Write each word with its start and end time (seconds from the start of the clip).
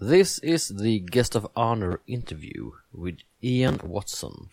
This 0.00 0.38
is 0.38 0.68
the 0.68 1.00
guest 1.00 1.34
of 1.34 1.48
honor 1.56 1.98
interview 2.06 2.70
with 2.92 3.18
Ian 3.42 3.80
Watson 3.82 4.48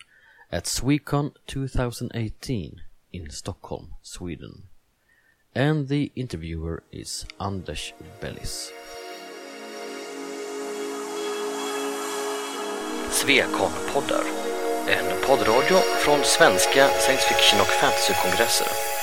at 0.50 0.64
Swecon 0.64 1.34
2018 1.46 2.80
in 3.12 3.30
Stockholm, 3.30 3.94
Sweden. 4.02 4.64
And 5.54 5.86
the 5.86 6.10
interviewer 6.16 6.82
is 6.90 7.26
Anders 7.38 7.92
Bellis. 8.20 8.72
Svekon-poddar. 13.10 14.24
En 14.88 15.26
poddradio 15.26 15.78
från 16.04 16.24
svenska 16.24 16.88
science 16.88 17.24
fiction 17.28 17.60
och 17.60 17.66
fantasykongresser. 17.66 18.95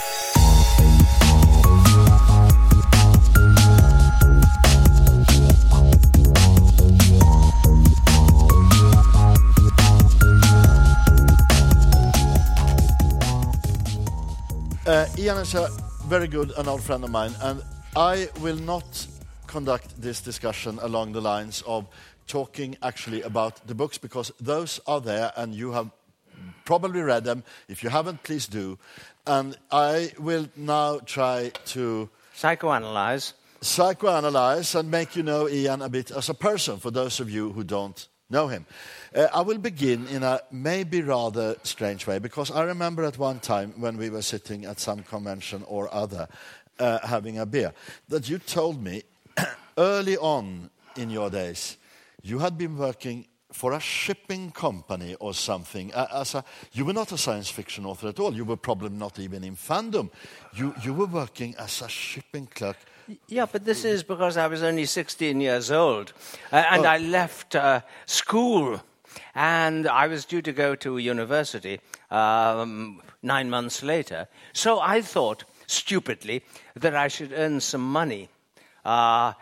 Ian 15.24 15.38
is 15.38 15.56
a 15.56 15.70
very 16.08 16.28
good 16.28 16.52
and 16.58 16.68
old 16.68 16.84
friend 16.84 17.02
of 17.02 17.10
mine, 17.10 17.34
and 17.42 17.64
I 17.96 18.28
will 18.42 18.58
not 18.58 19.08
conduct 19.48 20.02
this 20.02 20.20
discussion 20.20 20.80
along 20.82 21.14
the 21.14 21.22
lines 21.22 21.64
of 21.66 21.88
talking 22.28 22.76
actually 22.84 23.22
about 23.22 23.66
the 23.66 23.74
books 23.74 23.98
because 23.98 24.34
those 24.42 24.82
are 24.86 25.00
there 25.00 25.32
and 25.38 25.56
you 25.56 25.72
have 25.72 25.92
probably 26.66 27.00
read 27.00 27.24
them. 27.24 27.46
If 27.70 27.84
you 27.84 27.90
haven't, 27.90 28.24
please 28.24 28.48
do. 28.48 28.78
And 29.26 29.58
I 29.72 30.12
will 30.20 30.50
now 30.58 31.00
try 31.00 31.54
to 31.68 32.10
Psychoanalyze. 32.36 33.32
psychoanalyze 33.62 34.78
and 34.78 34.92
make 34.92 35.16
you 35.16 35.24
know 35.24 35.48
Ian 35.48 35.82
a 35.82 35.88
bit 35.88 36.12
as 36.12 36.28
a 36.28 36.34
person 36.34 36.80
for 36.80 36.92
those 36.92 37.22
of 37.22 37.30
you 37.30 37.54
who 37.54 37.64
don't 37.64 38.10
know 38.30 38.48
him. 38.48 38.66
Uh, 39.16 39.28
I 39.34 39.42
will 39.42 39.58
begin 39.58 40.08
in 40.08 40.24
a 40.24 40.42
maybe 40.52 41.02
rather 41.02 41.56
strange 41.64 42.08
way 42.08 42.20
because 42.20 42.52
I 42.52 42.64
remember 42.64 43.04
at 43.04 43.18
one 43.18 43.40
time 43.40 43.74
when 43.78 43.98
we 43.98 44.10
were 44.10 44.22
sitting 44.22 44.66
at 44.66 44.80
some 44.80 45.04
convention 45.04 45.64
or 45.68 45.94
other 45.94 46.28
uh, 46.80 47.00
having 47.06 47.38
a 47.38 47.46
beer 47.46 47.74
that 48.10 48.30
you 48.30 48.40
told 48.40 48.82
me 48.82 49.04
early 49.78 50.18
on 50.18 50.70
in 50.96 51.10
your 51.10 51.30
days 51.30 51.78
you 52.24 52.40
had 52.40 52.58
been 52.58 52.78
working 52.78 53.26
for 53.54 53.74
a 53.74 53.80
shipping 53.80 54.52
company 54.52 55.16
or 55.20 55.34
something. 55.34 55.92
As 55.94 56.36
a, 56.36 56.44
you 56.74 56.86
were 56.86 56.94
not 56.94 57.12
a 57.12 57.18
science 57.18 57.50
fiction 57.50 57.86
author 57.86 58.10
at 58.10 58.20
all. 58.20 58.34
You 58.34 58.46
were 58.46 58.58
probably 58.58 58.90
not 58.90 59.20
even 59.20 59.44
in 59.44 59.56
fandom. 59.56 60.10
You, 60.54 60.74
you 60.84 60.94
were 60.94 61.06
working 61.06 61.56
as 61.58 61.82
a 61.82 61.88
shipping 61.88 62.48
clerk. 62.48 62.78
Yeah, 63.28 63.46
but 63.52 63.66
this 63.66 63.84
is 63.86 64.02
because 64.04 64.38
I 64.38 64.48
was 64.48 64.64
only 64.64 64.86
16 64.86 65.40
years 65.42 65.72
old. 65.72 66.14
Uh, 66.52 66.64
and 66.72 66.86
Oh. 66.86 66.90
I 66.90 66.98
left 66.98 67.56
uh, 67.56 67.82
school. 68.06 68.82
And 69.36 69.88
I 69.88 70.08
was 70.08 70.26
due 70.26 70.42
to 70.42 70.52
go 70.52 70.76
to 70.76 70.98
university 70.98 71.80
um, 72.10 73.02
nine 73.22 73.50
months 73.50 73.84
later. 73.84 74.28
So 74.54 74.80
I 74.80 75.02
thought, 75.02 75.44
stupidly, 75.68 76.44
that 76.76 76.96
I 76.96 77.08
should 77.08 77.32
earn 77.34 77.60
some 77.60 77.92
money 77.92 78.30
uh, 78.86 79.34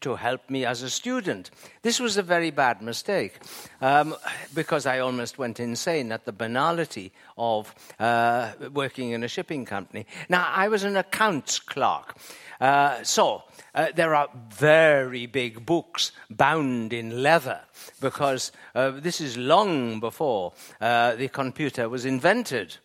to 0.00 0.16
help 0.16 0.50
me 0.50 0.64
as 0.64 0.82
a 0.82 0.90
student. 0.90 1.50
This 1.82 2.00
was 2.00 2.16
a 2.16 2.22
very 2.22 2.50
bad 2.50 2.82
mistake 2.82 3.38
um, 3.80 4.14
because 4.54 4.86
I 4.86 5.00
almost 5.00 5.38
went 5.38 5.60
insane 5.60 6.12
at 6.12 6.24
the 6.24 6.32
banality 6.32 7.12
of 7.36 7.74
uh, 7.98 8.52
working 8.72 9.10
in 9.10 9.22
a 9.24 9.28
shipping 9.28 9.64
company. 9.64 10.06
Now, 10.28 10.48
I 10.50 10.68
was 10.68 10.84
an 10.84 10.96
accounts 10.96 11.58
clerk. 11.58 12.16
Uh, 12.60 13.02
so, 13.02 13.42
uh, 13.74 13.88
there 13.94 14.14
are 14.14 14.28
very 14.50 15.26
big 15.26 15.64
books 15.66 16.12
bound 16.30 16.92
in 16.92 17.22
leather 17.22 17.60
because 18.00 18.52
uh, 18.74 18.90
this 18.90 19.20
is 19.20 19.36
long 19.36 19.98
before 19.98 20.52
uh, 20.80 21.14
the 21.16 21.28
computer 21.28 21.88
was 21.88 22.04
invented. 22.04 22.76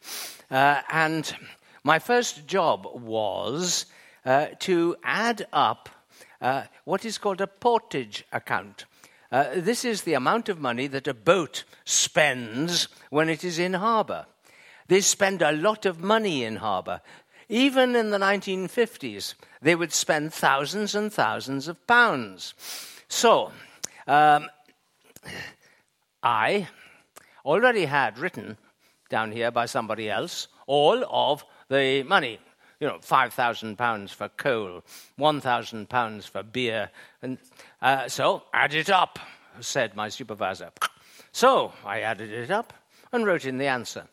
Uh, 0.50 0.82
and 0.90 1.36
my 1.84 2.00
first 2.00 2.48
job 2.48 2.88
was 2.94 3.86
uh, 4.26 4.48
to 4.60 4.96
add 5.04 5.48
up 5.54 5.90
uh, 6.42 6.64
what 6.84 7.06
is 7.06 7.18
called 7.18 7.42
a 7.42 7.48
portage 7.48 8.26
account. 8.32 8.86
Uh, 9.32 9.46
this 9.56 9.84
is 9.84 10.04
the 10.04 10.14
amount 10.14 10.48
of 10.50 10.60
money 10.60 10.88
that 10.88 11.08
a 11.08 11.14
boat 11.14 11.64
spends 11.84 12.88
when 13.10 13.30
it 13.30 13.44
is 13.44 13.60
in 13.60 13.74
harbour. 13.74 14.26
They 14.88 15.02
spend 15.02 15.42
a 15.42 15.52
lot 15.52 15.86
of 15.86 16.02
money 16.02 16.44
in 16.44 16.58
harbour. 16.58 17.02
Even 17.50 17.96
in 17.96 18.10
the 18.10 18.18
1950s, 18.18 19.34
they 19.62 19.76
would 19.76 19.92
spend 19.92 20.34
thousands 20.34 20.96
and 20.96 21.12
thousands 21.12 21.68
of 21.68 21.86
pounds. 21.88 22.54
So, 23.08 23.52
um, 24.06 24.48
I 26.24 26.68
already 27.46 27.86
had 27.86 28.18
written 28.18 28.58
down 29.10 29.32
here 29.32 29.52
by 29.52 29.66
somebody 29.66 30.10
else 30.10 30.48
all 30.68 31.04
of 31.10 31.46
the 31.70 32.04
money. 32.04 32.40
You 32.80 32.88
know, 32.88 33.00
five 33.02 33.34
thousand 33.34 33.78
pounds 33.78 34.12
for 34.12 34.30
coal, 34.30 34.84
one 35.16 35.42
thousand 35.42 35.90
pounds 35.90 36.26
for 36.26 36.44
beer, 36.44 36.92
and 37.22 37.40
uh, 37.82 38.08
so 38.08 38.44
add 38.54 38.74
it 38.74 38.90
up, 38.90 39.18
said 39.60 39.96
my 39.96 40.10
supervisor. 40.10 40.70
So 41.32 41.74
I 41.86 42.02
added 42.02 42.32
it 42.32 42.52
up 42.52 42.74
and 43.12 43.26
wrote 43.26 43.46
in 43.46 43.58
the 43.58 43.68
answer 43.68 44.08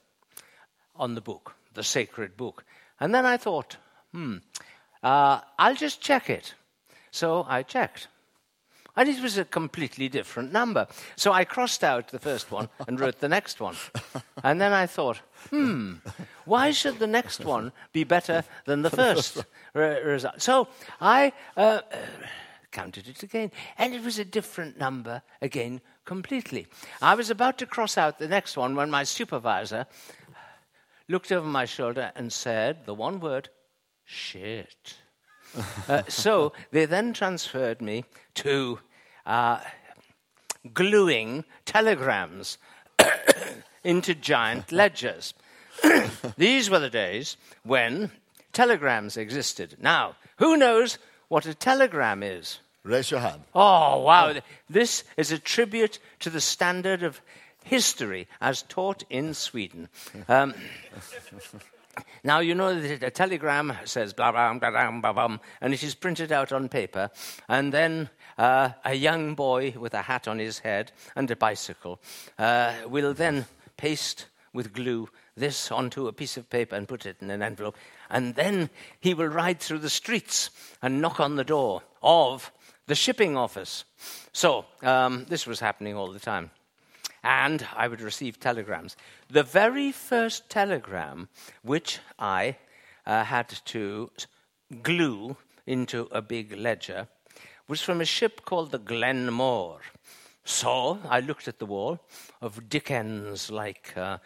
on 0.96 1.14
the 1.14 1.20
book, 1.20 1.54
the 1.74 1.82
sacred 1.82 2.36
book, 2.36 2.64
and 3.00 3.14
then 3.14 3.26
I 3.26 3.36
thought, 3.36 3.76
hmm, 4.12 4.36
uh, 5.02 5.40
I'll 5.58 5.74
just 5.74 6.00
check 6.00 6.30
it. 6.30 6.54
So 7.10 7.44
I 7.48 7.62
checked. 7.62 8.08
And 8.96 9.08
it 9.08 9.20
was 9.20 9.38
a 9.38 9.44
completely 9.44 10.08
different 10.08 10.52
number. 10.52 10.86
So 11.16 11.32
I 11.32 11.44
crossed 11.44 11.82
out 11.82 12.08
the 12.08 12.18
first 12.18 12.50
one 12.50 12.68
and 12.86 13.00
wrote 13.00 13.20
the 13.20 13.28
next 13.28 13.60
one. 13.60 13.76
And 14.42 14.60
then 14.60 14.72
I 14.72 14.86
thought, 14.86 15.20
hmm, 15.50 15.94
why 16.44 16.70
should 16.70 16.98
the 16.98 17.06
next 17.06 17.44
one 17.44 17.72
be 17.92 18.04
better 18.04 18.44
than 18.66 18.82
the 18.82 18.90
first 18.90 19.44
re- 19.74 20.02
result? 20.02 20.40
So 20.40 20.68
I 21.00 21.32
uh, 21.56 21.80
uh, 21.90 21.98
counted 22.70 23.08
it 23.08 23.22
again, 23.22 23.50
and 23.78 23.94
it 23.94 24.02
was 24.02 24.18
a 24.18 24.24
different 24.24 24.78
number 24.78 25.22
again 25.40 25.80
completely. 26.04 26.66
I 27.00 27.14
was 27.14 27.30
about 27.30 27.58
to 27.58 27.66
cross 27.66 27.96
out 27.96 28.18
the 28.18 28.28
next 28.28 28.56
one 28.56 28.76
when 28.76 28.90
my 28.90 29.04
supervisor 29.04 29.86
looked 31.08 31.32
over 31.32 31.46
my 31.46 31.64
shoulder 31.64 32.12
and 32.14 32.32
said 32.32 32.86
the 32.86 32.94
one 32.94 33.20
word, 33.20 33.48
shit. 34.04 34.98
Uh, 35.88 36.02
so 36.08 36.52
they 36.70 36.86
then 36.86 37.12
transferred 37.12 37.82
me 37.82 38.04
to 38.34 38.78
uh, 39.26 39.60
gluing 40.72 41.44
telegrams 41.64 42.58
into 43.84 44.14
giant 44.14 44.72
ledgers. 44.72 45.34
These 46.36 46.70
were 46.70 46.78
the 46.78 46.90
days 46.90 47.36
when 47.62 48.10
telegrams 48.52 49.16
existed. 49.16 49.76
Now, 49.80 50.16
who 50.38 50.56
knows 50.56 50.98
what 51.28 51.46
a 51.46 51.54
telegram 51.54 52.22
is? 52.22 52.60
Raise 52.82 53.10
your 53.10 53.20
hand. 53.20 53.42
Oh, 53.54 54.00
wow. 54.00 54.34
This 54.68 55.04
is 55.16 55.32
a 55.32 55.38
tribute 55.38 55.98
to 56.20 56.30
the 56.30 56.40
standard 56.40 57.02
of 57.02 57.20
history 57.64 58.28
as 58.40 58.62
taught 58.62 59.04
in 59.08 59.34
Sweden. 59.34 59.88
Um, 60.28 60.54
now, 62.22 62.40
you 62.40 62.54
know 62.54 62.80
that 62.80 63.02
a 63.02 63.10
telegram 63.10 63.72
says 63.84 64.12
blah, 64.12 64.32
blah, 64.32 64.52
blah, 64.54 64.70
blah, 64.70 65.00
blah, 65.00 65.12
blah, 65.12 65.38
and 65.60 65.74
it 65.74 65.82
is 65.82 65.94
printed 65.94 66.32
out 66.32 66.52
on 66.52 66.68
paper, 66.68 67.10
and 67.48 67.72
then 67.72 68.08
uh, 68.38 68.70
a 68.84 68.94
young 68.94 69.34
boy 69.34 69.74
with 69.78 69.94
a 69.94 70.02
hat 70.02 70.28
on 70.28 70.38
his 70.38 70.60
head 70.60 70.92
and 71.16 71.30
a 71.30 71.36
bicycle 71.36 72.00
uh, 72.38 72.72
will 72.88 73.14
then 73.14 73.46
paste 73.76 74.26
with 74.52 74.72
glue 74.72 75.08
this 75.36 75.72
onto 75.72 76.06
a 76.06 76.12
piece 76.12 76.36
of 76.36 76.48
paper 76.48 76.76
and 76.76 76.86
put 76.88 77.06
it 77.06 77.16
in 77.20 77.30
an 77.30 77.42
envelope, 77.42 77.76
and 78.10 78.34
then 78.34 78.70
he 79.00 79.14
will 79.14 79.26
ride 79.26 79.60
through 79.60 79.80
the 79.80 79.90
streets 79.90 80.50
and 80.82 81.00
knock 81.00 81.20
on 81.20 81.36
the 81.36 81.44
door 81.44 81.82
of 82.02 82.52
the 82.86 82.94
shipping 82.94 83.36
office. 83.36 83.84
So, 84.32 84.66
um, 84.82 85.26
this 85.28 85.46
was 85.46 85.60
happening 85.60 85.96
all 85.96 86.12
the 86.12 86.20
time 86.20 86.50
and 87.24 87.66
I 87.74 87.88
would 87.88 88.02
receive 88.02 88.38
telegrams. 88.38 88.96
The 89.34 89.42
very 89.42 89.90
first 89.90 90.48
telegram 90.48 91.28
which 91.62 91.98
I 92.20 92.56
uh, 93.04 93.24
had 93.24 93.48
to 93.64 94.12
glue 94.80 95.36
into 95.66 96.06
a 96.12 96.22
big 96.22 96.56
ledger 96.56 97.08
was 97.66 97.82
from 97.82 98.00
a 98.00 98.04
ship 98.04 98.44
called 98.44 98.70
the 98.70 98.78
Glenmore. 98.78 99.80
So 100.44 101.00
I 101.08 101.18
looked 101.18 101.48
at 101.48 101.58
the 101.58 101.66
wall 101.66 101.98
of 102.40 102.68
Dickens 102.68 103.50
like 103.50 103.92
uh, 103.96 104.18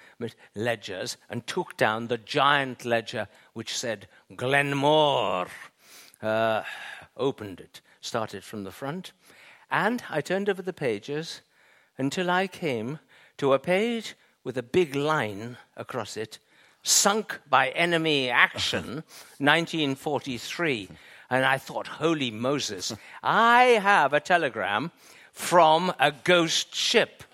ledgers 0.55 1.17
and 1.31 1.47
took 1.47 1.79
down 1.79 2.09
the 2.09 2.19
giant 2.19 2.85
ledger 2.85 3.29
which 3.55 3.79
said 3.79 4.09
Glenmore. 4.37 5.49
Uh, 6.21 6.65
opened 7.17 7.61
it, 7.61 7.81
started 8.03 8.45
from 8.45 8.65
the 8.65 8.73
front, 8.73 9.13
and 9.71 10.03
I 10.11 10.21
turned 10.21 10.51
over 10.51 10.61
the 10.61 10.75
pages 10.75 11.41
until 11.97 12.31
I 12.31 12.47
came 12.47 12.99
to 13.39 13.55
a 13.55 13.59
page 13.59 14.15
with 14.49 14.57
a 14.57 14.63
big 14.63 14.95
line 14.95 15.59
across 15.77 16.17
it, 16.17 16.39
sunk 16.83 17.39
by 17.51 17.69
enemy 17.69 18.31
action, 18.31 18.83
1943. 19.41 20.89
And 21.29 21.45
I 21.45 21.59
thought, 21.59 21.87
holy 21.87 22.31
Moses, 22.31 22.95
I 23.23 23.79
have 23.83 24.15
a 24.15 24.21
telegram 24.21 24.91
from 25.35 25.93
a 26.01 26.13
ghost 26.13 26.75
ship. 26.75 27.25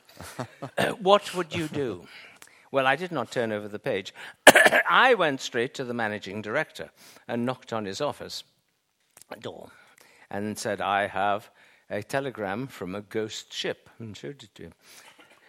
Uh, 0.76 0.90
what 0.92 1.34
would 1.36 1.54
you 1.54 1.68
do? 1.68 2.04
Well, 2.72 2.86
I 2.86 2.96
did 2.96 3.12
not 3.12 3.30
turn 3.30 3.52
over 3.52 3.68
the 3.68 3.78
page. 3.78 4.12
I 4.88 5.14
went 5.14 5.40
straight 5.40 5.74
to 5.74 5.84
the 5.84 5.94
managing 5.94 6.42
director 6.42 6.90
and 7.28 7.46
knocked 7.46 7.72
on 7.72 7.84
his 7.84 8.00
office 8.00 8.42
door 9.40 9.70
and 10.30 10.58
said, 10.58 10.80
I 10.80 11.06
have 11.06 11.50
a 11.88 12.02
telegram 12.02 12.66
from 12.66 12.94
a 12.94 13.02
ghost 13.02 13.52
ship, 13.52 13.88
and 13.98 14.16
showed 14.16 14.42
it 14.42 14.54
to 14.56 14.62
him. 14.64 14.72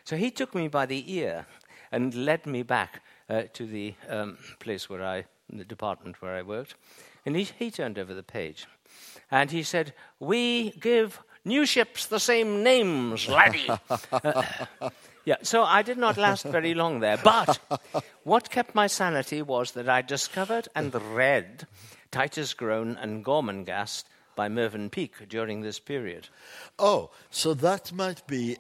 So 0.06 0.16
he 0.16 0.30
took 0.30 0.54
me 0.54 0.68
by 0.68 0.86
the 0.86 1.04
ear 1.12 1.48
and 1.92 2.14
led 2.14 2.46
me 2.46 2.62
back 2.62 3.02
uh, 3.28 3.44
to 3.54 3.66
the 3.66 3.96
um, 4.08 4.38
place 4.60 4.88
where 4.88 5.04
I, 5.04 5.26
the 5.50 5.66
department 5.66 6.22
where 6.22 6.36
I 6.36 6.44
worked, 6.44 6.76
and 7.26 7.36
he, 7.36 7.44
he 7.44 7.72
turned 7.72 7.98
over 7.98 8.14
the 8.14 8.24
page. 8.24 8.68
And 9.32 9.50
he 9.50 9.64
said, 9.64 9.94
We 10.20 10.72
give 10.80 11.22
new 11.44 11.66
ships 11.66 12.06
the 12.06 12.20
same 12.20 12.62
names, 12.62 13.28
laddie. 13.28 13.68
uh, 14.12 14.44
yeah, 15.26 15.38
so 15.42 15.64
I 15.64 15.82
did 15.82 15.98
not 15.98 16.18
last 16.18 16.44
very 16.44 16.76
long 16.76 17.00
there. 17.00 17.18
But 17.18 17.60
what 18.24 18.52
kept 18.52 18.76
my 18.76 18.86
sanity 18.86 19.42
was 19.42 19.72
that 19.72 19.90
I 19.90 20.04
discovered 20.04 20.68
and 20.76 20.94
read 21.16 21.66
Titus 22.12 22.54
Groan 22.54 22.96
and 23.02 23.26
Gormenghast 23.26 24.04
by 24.36 24.50
Mervyn 24.50 24.92
Peake 24.92 25.28
during 25.28 25.62
this 25.62 25.80
period. 25.80 26.30
Oh, 26.78 27.10
so 27.32 27.56
that 27.56 27.92
might 27.92 28.26
be 28.28 28.58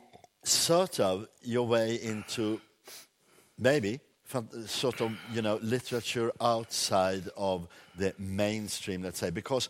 sort 0.47 0.99
of 0.99 1.27
your 1.41 1.67
way 1.67 1.95
into 1.95 2.61
maybe 3.57 3.99
sort 4.65 5.01
of 5.01 5.11
you 5.33 5.41
know 5.41 5.59
literature 5.61 6.31
outside 6.41 7.29
of 7.37 7.67
the 7.97 8.13
mainstream, 8.17 9.03
let's 9.03 9.19
say, 9.19 9.29
because 9.29 9.69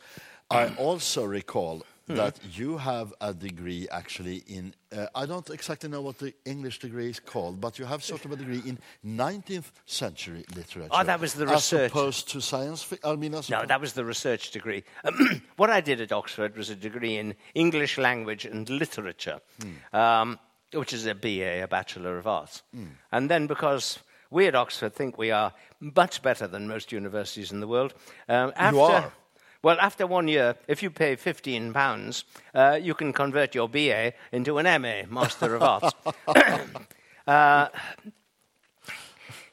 I 0.50 0.70
also 0.76 1.26
recall 1.26 1.84
Mm. 2.08 2.18
that 2.18 2.40
you 2.56 2.78
have 2.78 3.16
a 3.20 3.34
degree 3.34 3.88
actually 3.90 4.44
in, 4.46 4.76
uh, 4.96 5.08
I 5.16 5.26
don't 5.26 5.50
exactly 5.50 5.90
know 5.90 6.04
what 6.04 6.20
the 6.20 6.36
English 6.46 6.78
degree 6.78 7.10
is 7.10 7.20
called, 7.20 7.60
but 7.60 7.80
you 7.80 7.86
have 7.86 8.04
sort 8.04 8.26
of 8.26 8.32
a 8.32 8.36
degree 8.36 8.62
in 8.64 8.78
19th 9.04 9.72
century 9.88 10.46
literature. 10.56 10.90
Oh, 10.92 11.04
that 11.04 11.20
was 11.20 11.34
the 11.34 11.48
research. 11.48 11.86
As 11.86 11.92
opposed 11.92 12.30
to 12.30 12.42
science 12.42 12.88
I 13.04 13.16
mean, 13.16 13.32
No, 13.50 13.66
that 13.66 13.82
was 13.82 13.94
the 13.94 14.06
research 14.06 14.52
degree. 14.52 14.84
what 15.56 15.72
I 15.72 15.82
did 15.82 16.00
at 16.00 16.12
Oxford 16.12 16.56
was 16.56 16.70
a 16.70 16.76
degree 16.76 17.18
in 17.18 17.34
English 17.56 17.98
language 17.98 18.46
and 18.46 18.70
literature, 18.70 19.40
mm. 19.60 19.94
um, 20.00 20.38
which 20.76 20.94
is 20.94 21.06
a 21.06 21.16
BA, 21.16 21.64
a 21.64 21.68
Bachelor 21.68 22.18
of 22.18 22.28
Arts. 22.28 22.64
Mm. 22.76 22.88
And 23.12 23.30
then 23.30 23.48
because 23.48 24.00
we 24.30 24.48
at 24.48 24.56
Oxford 24.56 24.94
think 24.94 25.18
we 25.18 25.32
are 25.32 25.54
much 25.80 26.22
better 26.22 26.48
than 26.48 26.68
most 26.68 26.92
universities 26.92 27.52
in 27.52 27.60
the 27.60 27.68
world. 27.68 27.94
Um, 28.28 28.52
after, 28.56 28.76
you 28.76 28.82
are. 28.82 29.14
Well, 29.62 29.78
after 29.80 30.06
one 30.06 30.28
year, 30.28 30.56
if 30.68 30.84
you 30.84 30.92
pay 30.92 31.16
£15, 31.16 32.24
uh, 32.54 32.80
you 32.82 32.94
can 32.94 33.14
convert 33.14 33.56
your 33.56 33.68
BA 33.68 34.14
into 34.32 34.58
an 34.58 34.82
MA, 34.82 35.04
Master 35.10 35.56
of 35.56 35.64
Arts. 35.64 35.92
uh, 37.28 37.68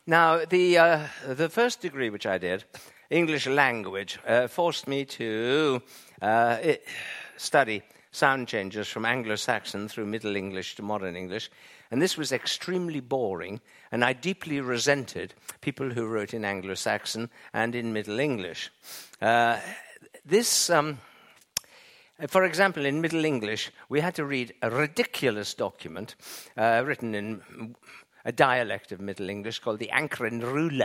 now, 0.07 0.45
the, 0.45 0.79
uh, 0.79 1.07
the 1.29 1.49
first 1.49 1.81
degree 1.81 2.11
which 2.11 2.27
I 2.27 2.39
did, 2.39 2.65
English 3.09 3.47
language, 3.47 4.19
uh, 4.27 4.49
forced 4.49 4.89
me 4.89 5.05
to 5.05 5.81
uh, 6.21 6.57
study 7.37 7.83
sound 8.13 8.47
changes 8.47 8.89
from 8.89 9.07
Anglo 9.07 9.37
Saxon 9.37 9.89
through 9.89 10.07
Middle 10.07 10.37
English 10.37 10.77
to 10.77 10.83
Modern 10.83 11.17
English. 11.17 11.51
And 11.91 12.01
this 12.01 12.17
was 12.17 12.31
extremely 12.31 13.01
boring, 13.01 13.61
and 13.91 14.05
I 14.05 14.13
deeply 14.13 14.61
resented 14.61 15.35
people 15.61 15.91
who 15.91 16.07
wrote 16.07 16.35
in 16.35 16.45
Anglo 16.45 16.75
Saxon 16.75 17.31
and 17.53 17.75
in 17.75 17.93
Middle 17.93 18.21
English. 18.21 18.71
Uh, 19.21 19.59
this, 20.25 20.71
um, 20.71 20.99
for 22.29 22.45
example, 22.45 22.85
in 22.85 23.01
Middle 23.01 23.25
English, 23.25 23.71
we 23.89 24.01
had 24.01 24.15
to 24.15 24.25
read 24.25 24.55
a 24.63 24.71
ridiculous 24.71 25.55
document 25.55 26.15
uh, 26.57 26.83
written 26.85 27.15
in 27.15 27.75
a 28.25 28.33
dialect 28.33 28.93
of 28.93 29.01
Middle 29.01 29.31
English 29.31 29.59
called 29.59 29.79
the 29.79 29.91
Ancrene 29.93 30.43
Rule, 30.43 30.83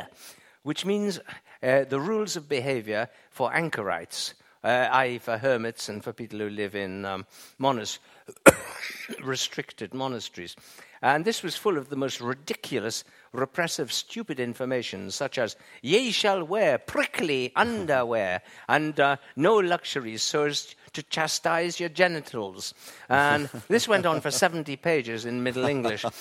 which 0.64 0.86
means 0.86 1.20
uh, 1.62 1.84
the 1.84 2.00
rules 2.00 2.36
of 2.36 2.50
behavior 2.50 3.10
for 3.30 3.54
anchorites, 3.54 4.34
uh, 4.64 4.88
i.e., 4.92 5.18
for 5.18 5.38
hermits 5.38 5.90
and 5.90 6.04
for 6.04 6.14
people 6.14 6.40
who 6.40 6.50
live 6.50 6.76
in 6.76 7.06
um, 7.06 7.26
monasteries, 7.58 8.00
restricted 9.24 9.94
monasteries. 9.94 10.56
And 11.02 11.26
this 11.26 11.44
was 11.44 11.56
full 11.56 11.78
of 11.78 11.90
the 11.90 11.96
most 11.96 12.20
ridiculous, 12.20 13.04
repressive, 13.32 13.92
stupid 13.92 14.40
information, 14.40 15.12
such 15.12 15.38
as, 15.38 15.56
ye 15.82 16.12
shall 16.12 16.44
wear 16.44 16.78
prickly 16.78 17.52
underwear 17.56 18.42
and 18.68 19.00
uh, 19.00 19.18
no 19.36 19.58
luxuries 19.58 20.24
so 20.24 20.46
as 20.46 20.76
to 20.94 21.04
chastise 21.04 21.80
your 21.80 21.90
genitals. 21.90 22.74
And 23.10 23.48
this 23.68 23.88
went 23.88 24.06
on 24.06 24.22
for 24.22 24.32
70 24.32 24.76
pages 24.78 25.26
in 25.26 25.44
Middle 25.44 25.66
English. 25.66 26.06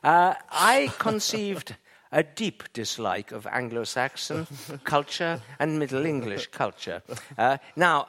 Uh, 0.00 0.32
I 0.48 0.92
conceived 0.98 1.74
a 2.12 2.22
deep 2.22 2.62
dislike 2.72 3.32
of 3.32 3.46
Anglo 3.46 3.84
Saxon 3.84 4.46
culture 4.84 5.40
and 5.58 5.78
Middle 5.78 6.06
English 6.06 6.48
culture. 6.48 7.02
Uh, 7.36 7.58
now, 7.76 8.06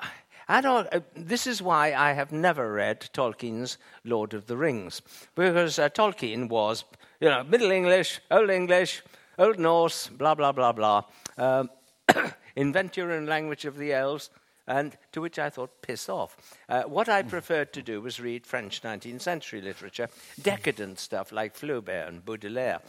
uh, 0.48 1.00
this 1.16 1.46
is 1.46 1.62
why 1.62 1.94
I 1.94 2.13
have 2.13 2.31
never 2.31 2.74
read 2.74 3.01
Tolkien's 3.13 3.78
Lord 4.04 4.34
of 4.34 4.48
the 4.48 4.57
Rings, 4.57 5.01
because 5.36 5.78
uh, 5.78 5.90
Tolkien 5.90 6.50
was, 6.50 6.86
you 7.19 7.30
know, 7.30 7.44
Middle 7.44 7.72
English, 7.72 8.19
Old 8.31 8.50
English, 8.50 9.04
Old 9.38 9.60
Norse, 9.60 10.07
blah, 10.07 10.36
blah, 10.36 10.52
blah, 10.52 10.72
blah, 10.72 11.04
um, 11.38 11.69
inventor 12.56 13.12
and 13.12 13.28
language 13.28 13.66
of 13.66 13.78
the 13.78 13.94
elves, 13.94 14.31
and 14.69 14.95
to 15.12 15.19
which 15.19 15.39
I 15.39 15.50
thought, 15.50 15.81
piss 15.81 16.07
off. 16.07 16.38
Uh, 16.69 16.83
what 16.83 17.10
I 17.10 17.24
preferred 17.24 17.74
to 17.74 17.81
do 17.81 18.01
was 18.01 18.19
read 18.19 18.45
French 18.45 18.83
19th 18.83 19.21
century 19.21 19.62
literature, 19.62 20.07
decadent 20.42 21.00
stuff 21.00 21.31
like 21.31 21.56
Flaubert 21.56 22.07
and 22.07 22.24
Baudelaire. 22.24 22.80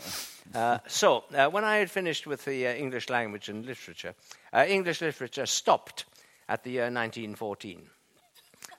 Uh, 0.55 0.79
so, 0.87 1.25
uh, 1.35 1.49
when 1.49 1.65
I 1.65 1.77
had 1.77 1.91
finished 1.91 2.27
with 2.27 2.45
the 2.45 2.67
uh, 2.67 2.75
English 2.75 3.09
language 3.09 3.49
and 3.49 3.65
literature, 3.65 4.15
uh, 4.53 4.67
English 4.69 5.01
literature 5.01 5.47
stopped 5.47 6.05
at 6.49 6.63
the 6.63 6.71
year 6.73 6.85
1914. 6.85 7.89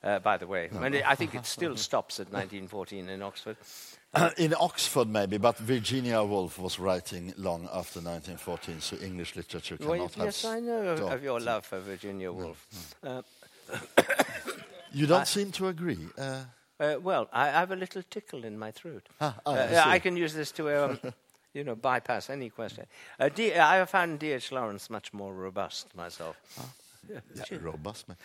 Uh, 0.03 0.19
by 0.19 0.38
the 0.38 0.48
way, 0.48 0.68
and 0.71 0.95
I 0.95 1.13
think 1.13 1.36
it 1.36 1.45
still 1.45 1.75
stops 1.75 2.19
at 2.19 2.27
1914 2.27 3.09
in 3.09 3.21
Oxford. 3.21 3.57
Uh, 4.13 4.30
in 4.38 4.54
Oxford, 4.60 5.08
maybe, 5.08 5.38
but 5.38 5.58
Virginia 5.58 6.22
Woolf 6.24 6.60
was 6.60 6.80
writing 6.80 7.34
long 7.38 7.63
after 7.74 8.00
1914, 8.00 8.81
so 8.81 8.98
English 8.98 9.36
literature 9.36 9.78
cannot 9.78 9.98
well, 9.98 10.08
have. 10.08 10.25
Yes, 10.25 10.46
I 10.46 10.60
know 10.60 10.81
of 10.81 11.24
your 11.24 11.40
love 11.40 11.66
for 11.66 11.80
Virginia 11.80 12.31
Woolf. 12.31 12.68
Uh, 13.04 13.22
you 14.92 15.08
don't 15.08 15.28
seem 15.28 15.52
to 15.54 15.68
agree. 15.68 16.08
Uh, 16.18 16.44
uh, 16.80 16.98
well, 17.02 17.30
I 17.31 17.48
have 17.48 17.72
a 17.72 17.75
little 17.75 18.01
tickle 18.10 18.44
in 18.44 18.58
my 18.58 18.72
throat. 18.72 19.08
Ah, 19.22 19.38
ah, 19.46 19.53
I, 19.53 19.91
I, 19.91 20.00
can 20.00 20.18
use 20.18 20.34
this 20.34 20.51
to, 20.53 20.84
um, 20.84 21.00
you 21.53 21.63
know, 21.63 21.75
bypass 21.75 22.30
any 22.30 22.50
question. 22.50 22.88
Uh, 23.20 23.30
D- 23.30 23.53
I 23.53 23.86
found 23.86 24.20
D.H. 24.20 24.51
Lawrence 24.51 24.89
much 24.89 25.13
more 25.13 25.34
robust 25.34 25.96
myself. 25.96 26.38
Ah. 26.60 26.65
Yeah, 27.10 27.58
robust 27.62 28.08
man. 28.08 28.18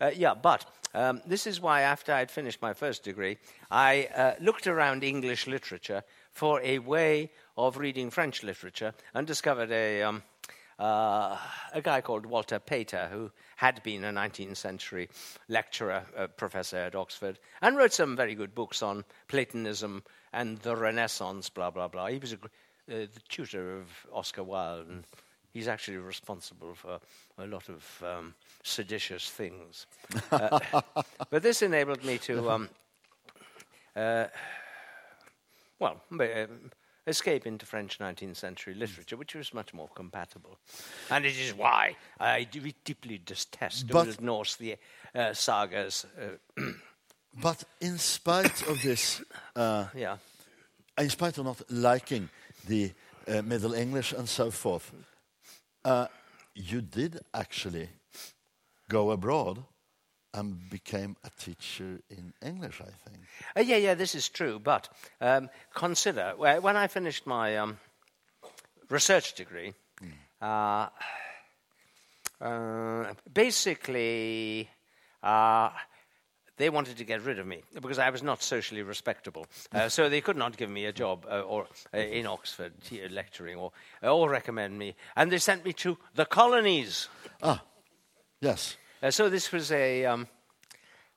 Uh, 0.00 0.10
yeah, 0.14 0.34
but 0.34 0.64
um, 0.94 1.20
this 1.26 1.46
is 1.46 1.60
why, 1.60 1.82
after 1.82 2.12
I'd 2.12 2.30
finished 2.30 2.60
my 2.62 2.74
first 2.74 3.02
degree, 3.02 3.38
I 3.70 4.08
uh, 4.14 4.34
looked 4.40 4.66
around 4.66 5.04
English 5.04 5.46
literature 5.46 6.02
for 6.32 6.60
a 6.62 6.78
way 6.78 7.30
of 7.56 7.78
reading 7.78 8.10
French 8.10 8.42
literature 8.42 8.92
and 9.14 9.26
discovered 9.26 9.70
a, 9.70 10.02
um, 10.02 10.22
uh, 10.78 11.36
a 11.72 11.80
guy 11.82 12.02
called 12.02 12.26
Walter 12.26 12.58
Pater, 12.58 13.08
who 13.10 13.30
had 13.56 13.82
been 13.82 14.04
a 14.04 14.12
19th 14.12 14.56
century 14.56 15.08
lecturer, 15.48 16.04
uh, 16.16 16.26
professor 16.26 16.76
at 16.76 16.94
Oxford, 16.94 17.38
and 17.62 17.76
wrote 17.76 17.92
some 17.92 18.16
very 18.16 18.34
good 18.34 18.54
books 18.54 18.82
on 18.82 19.04
Platonism 19.28 20.02
and 20.32 20.58
the 20.58 20.76
Renaissance, 20.76 21.48
blah, 21.48 21.70
blah, 21.70 21.88
blah. 21.88 22.06
He 22.08 22.18
was 22.18 22.34
a, 22.34 22.36
uh, 22.36 22.38
the 22.88 23.20
tutor 23.28 23.78
of 23.78 24.06
Oscar 24.12 24.44
Wilde 24.44 24.88
and 24.88 25.04
he's 25.56 25.68
actually 25.68 25.96
responsible 25.96 26.74
for 26.74 27.00
a 27.38 27.46
lot 27.46 27.68
of 27.70 28.02
um, 28.04 28.34
seditious 28.62 29.30
things. 29.30 29.86
uh, 30.30 30.60
but 31.30 31.42
this 31.42 31.62
enabled 31.62 32.04
me 32.04 32.18
to, 32.18 32.50
um, 32.50 32.68
uh, 33.96 34.26
well, 35.78 36.02
uh, 36.20 36.46
escape 37.06 37.46
into 37.46 37.64
French 37.64 37.98
19th 37.98 38.36
century 38.36 38.74
literature, 38.74 39.16
which 39.16 39.34
was 39.34 39.54
much 39.54 39.72
more 39.72 39.88
compatible. 39.94 40.58
And 41.10 41.24
it 41.24 41.38
is 41.38 41.54
why 41.54 41.96
I 42.20 42.44
deeply 42.84 43.18
detest 43.24 43.88
but, 43.88 44.20
Norse, 44.20 44.56
the 44.56 44.76
uh, 45.14 45.32
sagas. 45.32 46.04
Uh, 46.20 46.62
but 47.42 47.64
in 47.80 47.96
spite 47.96 48.68
of 48.68 48.82
this, 48.82 49.22
uh, 49.54 49.86
yeah. 49.94 50.18
in 50.98 51.08
spite 51.08 51.38
of 51.38 51.46
not 51.46 51.62
liking 51.70 52.28
the 52.68 52.92
Middle 53.42 53.74
English 53.74 54.12
and 54.12 54.28
so 54.28 54.52
forth, 54.52 54.92
uh, 55.86 56.06
you 56.54 56.80
did 56.80 57.20
actually 57.32 57.88
go 58.88 59.10
abroad 59.10 59.64
and 60.32 60.70
became 60.70 61.16
a 61.24 61.30
teacher 61.30 62.00
in 62.10 62.32
English, 62.42 62.80
I 62.80 62.92
think. 63.08 63.22
Uh, 63.56 63.60
yeah, 63.60 63.76
yeah, 63.76 63.94
this 63.94 64.14
is 64.14 64.28
true. 64.28 64.58
But 64.58 64.88
um, 65.20 65.48
consider 65.74 66.34
when 66.36 66.76
I 66.76 66.88
finished 66.88 67.26
my 67.26 67.56
um, 67.56 67.78
research 68.90 69.34
degree, 69.34 69.72
mm. 70.02 70.12
uh, 70.40 70.88
Uh, 72.40 73.14
basically, 73.32 74.68
uh, 75.22 75.70
they 76.56 76.70
wanted 76.70 76.96
to 76.96 77.04
get 77.04 77.22
rid 77.22 77.38
of 77.38 77.46
me 77.46 77.62
because 77.74 77.98
I 77.98 78.10
was 78.10 78.22
not 78.22 78.42
socially 78.42 78.82
respectable. 78.82 79.46
Uh, 79.72 79.88
so 79.88 80.08
they 80.08 80.20
could 80.20 80.36
not 80.36 80.56
give 80.56 80.70
me 80.70 80.86
a 80.86 80.92
job 80.92 81.26
uh, 81.30 81.40
or 81.40 81.66
uh, 81.94 81.98
in 81.98 82.26
Oxford 82.26 82.72
lecturing 83.10 83.56
or, 83.56 83.72
or 84.02 84.30
recommend 84.30 84.78
me. 84.78 84.94
And 85.16 85.30
they 85.30 85.38
sent 85.38 85.64
me 85.64 85.72
to 85.74 85.98
the 86.14 86.24
colonies. 86.24 87.08
Ah, 87.42 87.62
yes. 88.40 88.76
Uh, 89.02 89.10
so 89.10 89.28
this 89.28 89.52
was 89.52 89.70
a, 89.72 90.04
um, 90.06 90.26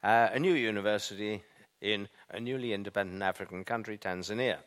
uh, 0.04 0.30
a 0.34 0.40
new 0.40 0.54
university 0.54 1.42
in 1.82 2.10
a 2.30 2.40
newly 2.40 2.74
independent 2.74 3.22
African 3.22 3.64
country, 3.64 3.98
Tanzania, 3.98 4.58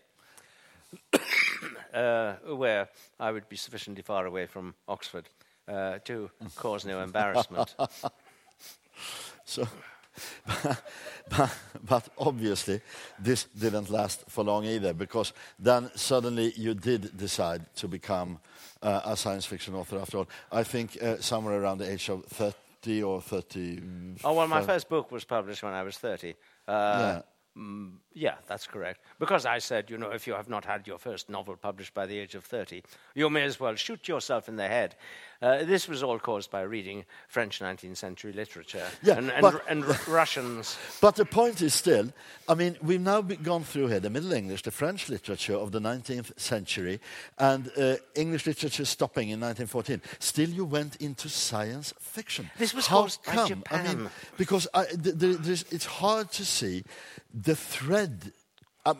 uh, 1.94 2.34
where 2.54 2.88
I 3.20 3.30
would 3.30 3.48
be 3.48 3.56
sufficiently 3.56 4.02
far 4.02 4.24
away 4.24 4.46
from 4.46 4.74
Oxford 4.88 5.28
uh, 5.68 5.98
to 6.06 6.30
cause 6.56 6.86
no 6.86 7.02
embarrassment. 7.02 7.74
So, 9.44 9.66
but, 11.28 11.58
but 11.82 12.08
obviously, 12.18 12.80
this 13.18 13.44
didn't 13.58 13.90
last 13.90 14.24
for 14.28 14.44
long 14.44 14.64
either, 14.64 14.92
because 14.92 15.32
then 15.58 15.90
suddenly 15.94 16.52
you 16.56 16.74
did 16.74 17.16
decide 17.16 17.64
to 17.76 17.88
become 17.88 18.38
uh, 18.82 19.00
a 19.04 19.16
science 19.16 19.46
fiction 19.46 19.74
author 19.74 19.98
after 19.98 20.18
all. 20.18 20.28
I 20.50 20.62
think 20.64 21.00
uh, 21.02 21.16
somewhere 21.20 21.60
around 21.60 21.78
the 21.78 21.90
age 21.90 22.08
of 22.10 22.24
30 22.26 23.02
or 23.02 23.20
30. 23.20 23.82
Oh, 24.24 24.34
well, 24.34 24.48
my 24.48 24.62
first 24.62 24.88
book 24.88 25.10
was 25.12 25.24
published 25.24 25.62
when 25.62 25.72
I 25.72 25.82
was 25.82 25.96
30. 25.98 26.30
Uh, 26.30 26.72
Yeah. 26.72 27.22
Mm, 27.56 27.92
yeah, 28.14 28.34
that's 28.46 28.66
correct. 28.66 29.00
Because 29.18 29.46
I 29.46 29.58
said, 29.58 29.90
you 29.90 29.98
know, 29.98 30.10
if 30.10 30.26
you 30.26 30.34
have 30.34 30.48
not 30.48 30.64
had 30.64 30.86
your 30.86 30.98
first 30.98 31.28
novel 31.28 31.56
published 31.56 31.94
by 31.94 32.06
the 32.06 32.18
age 32.18 32.34
of 32.34 32.44
30, 32.44 32.82
you 33.14 33.30
may 33.30 33.42
as 33.44 33.58
well 33.60 33.74
shoot 33.74 34.08
yourself 34.08 34.48
in 34.48 34.56
the 34.56 34.68
head. 34.68 34.94
Uh, 35.40 35.64
this 35.64 35.88
was 35.88 36.04
all 36.04 36.20
caused 36.20 36.50
by 36.52 36.60
reading 36.62 37.04
French 37.26 37.58
19th 37.58 37.96
century 37.96 38.32
literature 38.32 38.86
Yeah, 39.02 39.18
and, 39.18 39.28
and, 39.30 39.42
but- 39.42 39.64
and 39.68 39.84
R- 39.84 39.98
Russians. 40.08 40.78
But 41.00 41.16
the 41.16 41.24
point 41.24 41.60
is 41.62 41.74
still, 41.74 42.12
I 42.48 42.54
mean, 42.54 42.76
we've 42.80 43.00
now 43.00 43.22
be- 43.22 43.34
gone 43.36 43.64
through 43.64 43.88
here 43.88 43.98
the 43.98 44.08
Middle 44.10 44.32
English, 44.32 44.62
the 44.62 44.70
French 44.70 45.08
literature 45.08 45.56
of 45.56 45.72
the 45.72 45.80
19th 45.80 46.38
century, 46.38 47.00
and 47.38 47.70
uh, 47.76 47.96
English 48.14 48.46
literature 48.46 48.84
stopping 48.84 49.30
in 49.30 49.40
1914. 49.40 50.00
Still, 50.20 50.48
you 50.48 50.64
went 50.64 50.96
into 50.96 51.28
science 51.28 51.92
fiction. 51.98 52.48
This 52.56 52.72
was 52.72 52.86
How 52.86 53.02
caused 53.02 53.24
by 53.24 53.34
come? 53.34 53.64
I 53.70 53.82
mean, 53.82 54.10
because 54.36 54.68
I, 54.72 54.84
th- 54.84 55.18
th- 55.18 55.64
it's 55.72 55.86
hard 55.86 56.30
to 56.32 56.44
see 56.44 56.84
the 57.34 57.54
thread. 57.56 58.32
Um, 58.84 58.98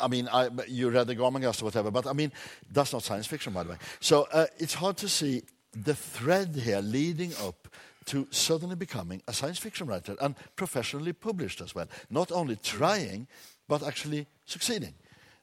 I 0.00 0.08
mean, 0.08 0.28
I, 0.32 0.48
you 0.66 0.90
read 0.90 1.06
the 1.06 1.14
Gormenghast 1.16 1.62
or 1.62 1.66
whatever, 1.66 1.90
but 1.90 2.06
I 2.06 2.12
mean, 2.12 2.32
that's 2.72 2.92
not 2.92 3.02
science 3.04 3.26
fiction, 3.26 3.52
by 3.52 3.62
the 3.62 3.70
way. 3.70 3.76
So 4.00 4.26
uh, 4.32 4.46
it's 4.58 4.74
hard 4.74 4.96
to 4.98 5.08
see 5.08 5.42
the 5.72 5.94
thread 5.94 6.56
here 6.56 6.80
leading 6.80 7.32
up 7.36 7.68
to 8.06 8.26
suddenly 8.30 8.74
becoming 8.74 9.22
a 9.28 9.32
science 9.32 9.58
fiction 9.58 9.86
writer 9.86 10.16
and 10.20 10.34
professionally 10.56 11.12
published 11.12 11.60
as 11.60 11.74
well. 11.76 11.86
Not 12.08 12.32
only 12.32 12.56
trying, 12.56 13.28
but 13.68 13.82
actually 13.84 14.26
succeeding. 14.46 14.94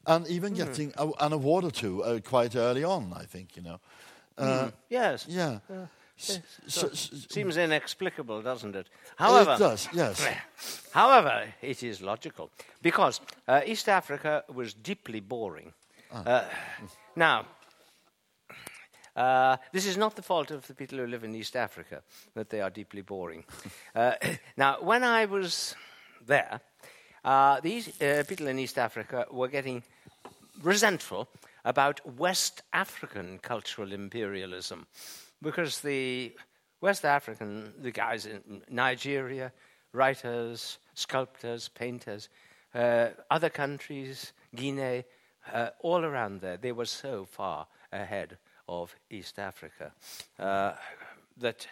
And 0.06 0.28
even 0.28 0.54
getting 0.54 0.94
a, 0.98 1.10
an 1.22 1.32
award 1.34 1.64
or 1.64 1.72
two 1.72 2.04
uh, 2.04 2.20
quite 2.20 2.56
early 2.58 2.84
on, 2.84 3.14
I 3.16 3.24
think, 3.24 3.56
you 3.56 3.62
know. 3.64 3.80
Uh, 4.38 4.72
Yes. 4.90 5.26
Yeah. 5.30 5.60
S- 5.70 5.88
so- 6.18 6.90
Seems 6.94 7.58
inexplicable, 7.58 8.42
doesn't 8.42 8.76
it? 8.76 8.90
However, 9.16 9.54
it 9.54 9.60
does, 9.60 9.88
yes. 9.94 10.26
However, 10.92 11.54
it 11.62 11.84
is 11.84 12.02
logical 12.02 12.50
because 12.82 13.22
uh, 13.48 13.62
East 13.66 13.88
Africa 13.88 14.44
was 14.54 14.74
deeply 14.74 15.20
boring. 15.20 15.74
Uh, 16.12 16.44
now, 17.16 17.46
uh, 19.16 19.58
this 19.72 19.86
is 19.86 19.98
not 19.98 20.16
the 20.16 20.22
fault 20.22 20.52
of 20.52 20.66
the 20.68 20.74
people 20.74 20.98
who 20.98 21.08
live 21.08 21.24
in 21.24 21.36
East 21.36 21.56
Africa 21.56 22.02
that 22.34 22.50
they 22.50 22.62
are 22.62 22.70
deeply 22.70 23.02
boring. 23.02 23.44
uh, 23.96 24.14
now, 24.58 24.78
when 24.82 25.04
I 25.04 25.26
was 25.26 25.76
there, 26.26 26.62
uh, 27.26 27.60
these 27.62 28.02
uh, 28.02 28.24
people 28.28 28.48
in 28.48 28.60
East 28.60 28.78
Africa 28.78 29.26
were 29.32 29.50
getting 29.50 29.84
resentful 30.64 31.28
about 31.66 32.00
West 32.18 32.62
African 32.74 33.40
cultural 33.40 33.92
imperialism 33.92 34.88
because 35.42 35.82
the 35.82 36.34
West 36.82 37.06
African, 37.06 37.74
the 37.80 37.92
guys 37.92 38.26
in 38.26 38.62
Nigeria, 38.70 39.52
writers, 39.94 40.78
sculptors, 40.94 41.70
painters, 41.70 42.30
uh, 42.74 43.10
other 43.32 43.50
countries, 43.50 44.34
Guinea, 44.56 45.04
uh, 45.54 45.70
all 45.80 46.04
around 46.04 46.42
there, 46.42 46.58
they 46.58 46.72
were 46.72 46.86
so 46.86 47.26
far 47.26 47.68
ahead 47.92 48.38
of 48.68 48.96
East 49.10 49.40
Africa 49.40 49.92
uh, 50.40 50.74
that 51.38 51.68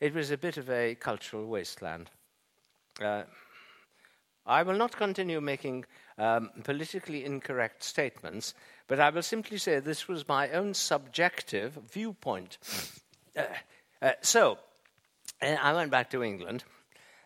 it 0.00 0.14
was 0.14 0.30
a 0.30 0.36
bit 0.38 0.56
of 0.56 0.68
a 0.68 0.94
cultural 0.96 1.46
wasteland. 1.46 2.10
Uh, 3.00 3.22
I 4.46 4.62
will 4.62 4.76
not 4.76 4.96
continue 4.96 5.40
making 5.40 5.84
um, 6.18 6.50
politically 6.64 7.24
incorrect 7.24 7.82
statements, 7.82 8.54
but 8.88 8.98
I 8.98 9.10
will 9.10 9.22
simply 9.22 9.58
say 9.58 9.78
this 9.78 10.08
was 10.08 10.26
my 10.26 10.50
own 10.50 10.74
subjective 10.74 11.78
viewpoint. 11.90 12.58
Uh, 13.36 13.42
uh, 14.02 14.12
so, 14.22 14.58
uh, 15.42 15.56
I 15.62 15.72
went 15.72 15.90
back 15.90 16.10
to 16.10 16.22
England, 16.22 16.64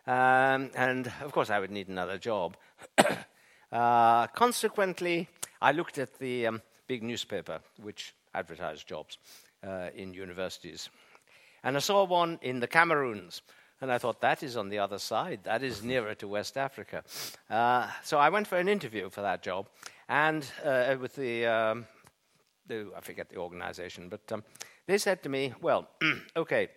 um, 0.05 0.69
and 0.75 1.11
of 1.21 1.31
course, 1.31 1.49
I 1.49 1.59
would 1.59 1.71
need 1.71 1.87
another 1.87 2.17
job. 2.17 2.57
uh, 3.71 4.27
consequently, 4.27 5.27
I 5.61 5.71
looked 5.71 5.97
at 5.97 6.19
the 6.19 6.47
um, 6.47 6.61
big 6.87 7.01
newspaper 7.01 7.59
which 7.81 8.13
advertised 8.33 8.87
jobs 8.87 9.17
uh, 9.65 9.89
in 9.95 10.13
universities. 10.13 10.89
And 11.63 11.75
I 11.75 11.79
saw 11.79 12.03
one 12.03 12.37
in 12.41 12.59
the 12.59 12.67
Cameroons. 12.67 13.41
And 13.81 13.91
I 13.91 13.97
thought, 13.97 14.21
that 14.21 14.41
is 14.41 14.55
on 14.55 14.69
the 14.69 14.79
other 14.79 14.99
side. 14.99 15.41
That 15.43 15.61
is 15.61 15.83
nearer 15.83 16.15
to 16.15 16.27
West 16.27 16.57
Africa. 16.57 17.03
Uh, 17.49 17.89
so 18.03 18.17
I 18.17 18.29
went 18.29 18.47
for 18.47 18.57
an 18.57 18.69
interview 18.69 19.09
for 19.09 19.21
that 19.21 19.43
job. 19.43 19.67
And 20.07 20.45
with 20.99 21.15
the, 21.15 21.45
um, 21.45 21.85
the, 22.67 22.91
I 22.95 23.01
forget 23.01 23.29
the 23.29 23.37
organization, 23.37 24.07
but 24.07 24.31
um, 24.31 24.43
they 24.87 24.97
said 24.97 25.23
to 25.23 25.29
me, 25.29 25.53
well, 25.61 25.87
okay, 26.37 26.69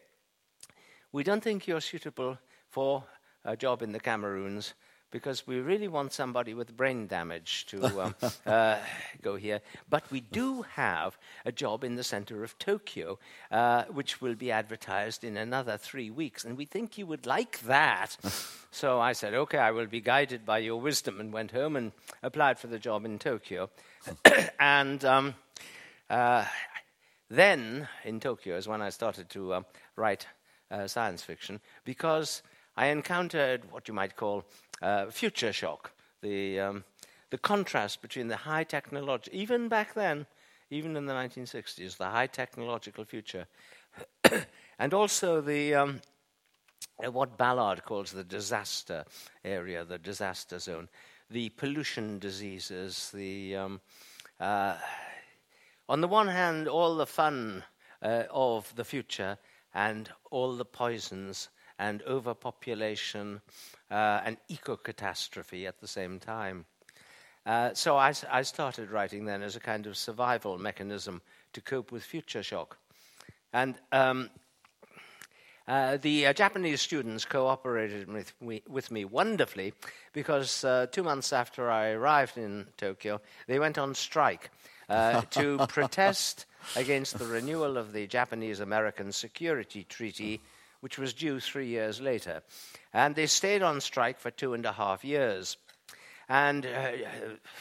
we 1.12 1.22
don't 1.22 1.42
think 1.42 1.66
you're 1.66 1.80
suitable 1.80 2.38
for 2.68 3.04
a 3.44 3.56
job 3.56 3.82
in 3.82 3.92
the 3.92 4.00
Cameroons 4.00 4.74
because 5.10 5.46
we 5.46 5.58
really 5.58 5.88
want 5.88 6.12
somebody 6.12 6.52
with 6.52 6.76
brain 6.76 7.06
damage 7.06 7.66
to 7.66 7.82
um, 8.02 8.14
uh, 8.46 8.78
go 9.22 9.36
here. 9.36 9.60
But 9.88 10.10
we 10.10 10.20
do 10.20 10.62
have 10.74 11.18
a 11.44 11.52
job 11.52 11.84
in 11.84 11.96
the 11.96 12.04
center 12.04 12.44
of 12.44 12.58
Tokyo, 12.58 13.18
uh, 13.50 13.84
which 13.84 14.20
will 14.20 14.34
be 14.34 14.50
advertised 14.50 15.24
in 15.24 15.36
another 15.36 15.78
three 15.78 16.10
weeks, 16.10 16.44
and 16.44 16.56
we 16.56 16.66
think 16.66 16.98
you 16.98 17.06
would 17.06 17.26
like 17.26 17.60
that. 17.62 18.16
so 18.70 19.00
I 19.00 19.12
said, 19.12 19.34
okay, 19.34 19.58
I 19.58 19.70
will 19.70 19.86
be 19.86 20.00
guided 20.00 20.44
by 20.44 20.58
your 20.58 20.80
wisdom, 20.80 21.20
and 21.20 21.32
went 21.32 21.52
home 21.52 21.76
and 21.76 21.92
applied 22.22 22.58
for 22.58 22.66
the 22.66 22.78
job 22.78 23.04
in 23.04 23.18
Tokyo. 23.18 23.70
and 24.60 25.04
um, 25.04 25.34
uh, 26.10 26.44
then 27.30 27.88
in 28.04 28.20
Tokyo 28.20 28.56
is 28.56 28.68
when 28.68 28.82
I 28.82 28.90
started 28.90 29.28
to 29.30 29.54
um, 29.54 29.66
write 29.96 30.26
uh, 30.70 30.86
science 30.86 31.22
fiction 31.22 31.60
because 31.84 32.42
I 32.76 32.86
encountered 32.86 33.70
what 33.70 33.88
you 33.88 33.94
might 33.94 34.16
call 34.16 34.44
uh, 34.80 35.06
future 35.06 35.52
shock, 35.52 35.92
the, 36.22 36.60
um, 36.60 36.84
the 37.30 37.38
contrast 37.38 38.00
between 38.00 38.28
the 38.28 38.36
high 38.36 38.64
technology, 38.64 39.30
even 39.32 39.68
back 39.68 39.94
then, 39.94 40.26
even 40.70 40.96
in 40.96 41.06
the 41.06 41.12
1960s, 41.12 41.96
the 41.96 42.06
high 42.06 42.26
technological 42.26 43.04
future, 43.04 43.46
and 44.78 44.94
also 44.94 45.40
the, 45.40 45.74
um, 45.74 46.00
uh, 47.04 47.10
what 47.10 47.36
Ballard 47.36 47.84
calls 47.84 48.12
the 48.12 48.24
disaster 48.24 49.04
area, 49.44 49.84
the 49.84 49.98
disaster 49.98 50.58
zone, 50.58 50.88
the 51.30 51.50
pollution 51.50 52.18
diseases, 52.18 53.10
the. 53.12 53.56
Um, 53.56 53.80
uh, 54.40 54.76
on 55.88 56.00
the 56.00 56.08
one 56.08 56.28
hand, 56.28 56.68
all 56.68 56.96
the 56.96 57.06
fun 57.06 57.64
uh, 58.02 58.24
of 58.30 58.74
the 58.76 58.84
future 58.84 59.38
and 59.74 60.10
all 60.30 60.54
the 60.54 60.64
poisons 60.64 61.48
and 61.78 62.02
overpopulation 62.02 63.40
uh, 63.90 64.20
and 64.24 64.36
eco 64.48 64.76
catastrophe 64.76 65.66
at 65.66 65.80
the 65.80 65.88
same 65.88 66.18
time. 66.18 66.64
Uh, 67.46 67.72
so 67.72 67.96
I 67.96 68.12
started 68.42 68.90
writing 68.90 69.24
then 69.24 69.42
as 69.42 69.56
a 69.56 69.60
kind 69.60 69.86
of 69.86 69.96
survival 69.96 70.58
mechanism 70.58 71.22
to 71.54 71.60
cope 71.62 71.90
with 71.90 72.02
future 72.02 72.42
shock. 72.42 72.76
And 73.54 73.76
um, 73.90 74.28
uh, 75.68 75.98
the 75.98 76.26
uh, 76.26 76.32
Japanese 76.32 76.80
students 76.80 77.26
cooperated 77.26 78.10
with 78.10 78.32
me, 78.40 78.62
with 78.66 78.90
me 78.90 79.04
wonderfully 79.04 79.74
because 80.14 80.64
uh, 80.64 80.86
two 80.90 81.02
months 81.02 81.32
after 81.32 81.70
I 81.70 81.90
arrived 81.90 82.38
in 82.38 82.66
Tokyo, 82.78 83.20
they 83.46 83.58
went 83.58 83.76
on 83.76 83.94
strike 83.94 84.50
uh, 84.88 85.20
to 85.32 85.58
protest 85.68 86.46
against 86.74 87.18
the 87.18 87.26
renewal 87.26 87.76
of 87.76 87.92
the 87.92 88.06
Japanese 88.06 88.60
American 88.60 89.12
Security 89.12 89.84
Treaty, 89.84 90.40
which 90.80 90.98
was 90.98 91.12
due 91.12 91.38
three 91.38 91.66
years 91.66 92.00
later. 92.00 92.40
And 92.94 93.14
they 93.14 93.26
stayed 93.26 93.62
on 93.62 93.82
strike 93.82 94.18
for 94.18 94.30
two 94.30 94.54
and 94.54 94.64
a 94.64 94.72
half 94.72 95.04
years. 95.04 95.58
And 96.30 96.64
uh, 96.64 96.92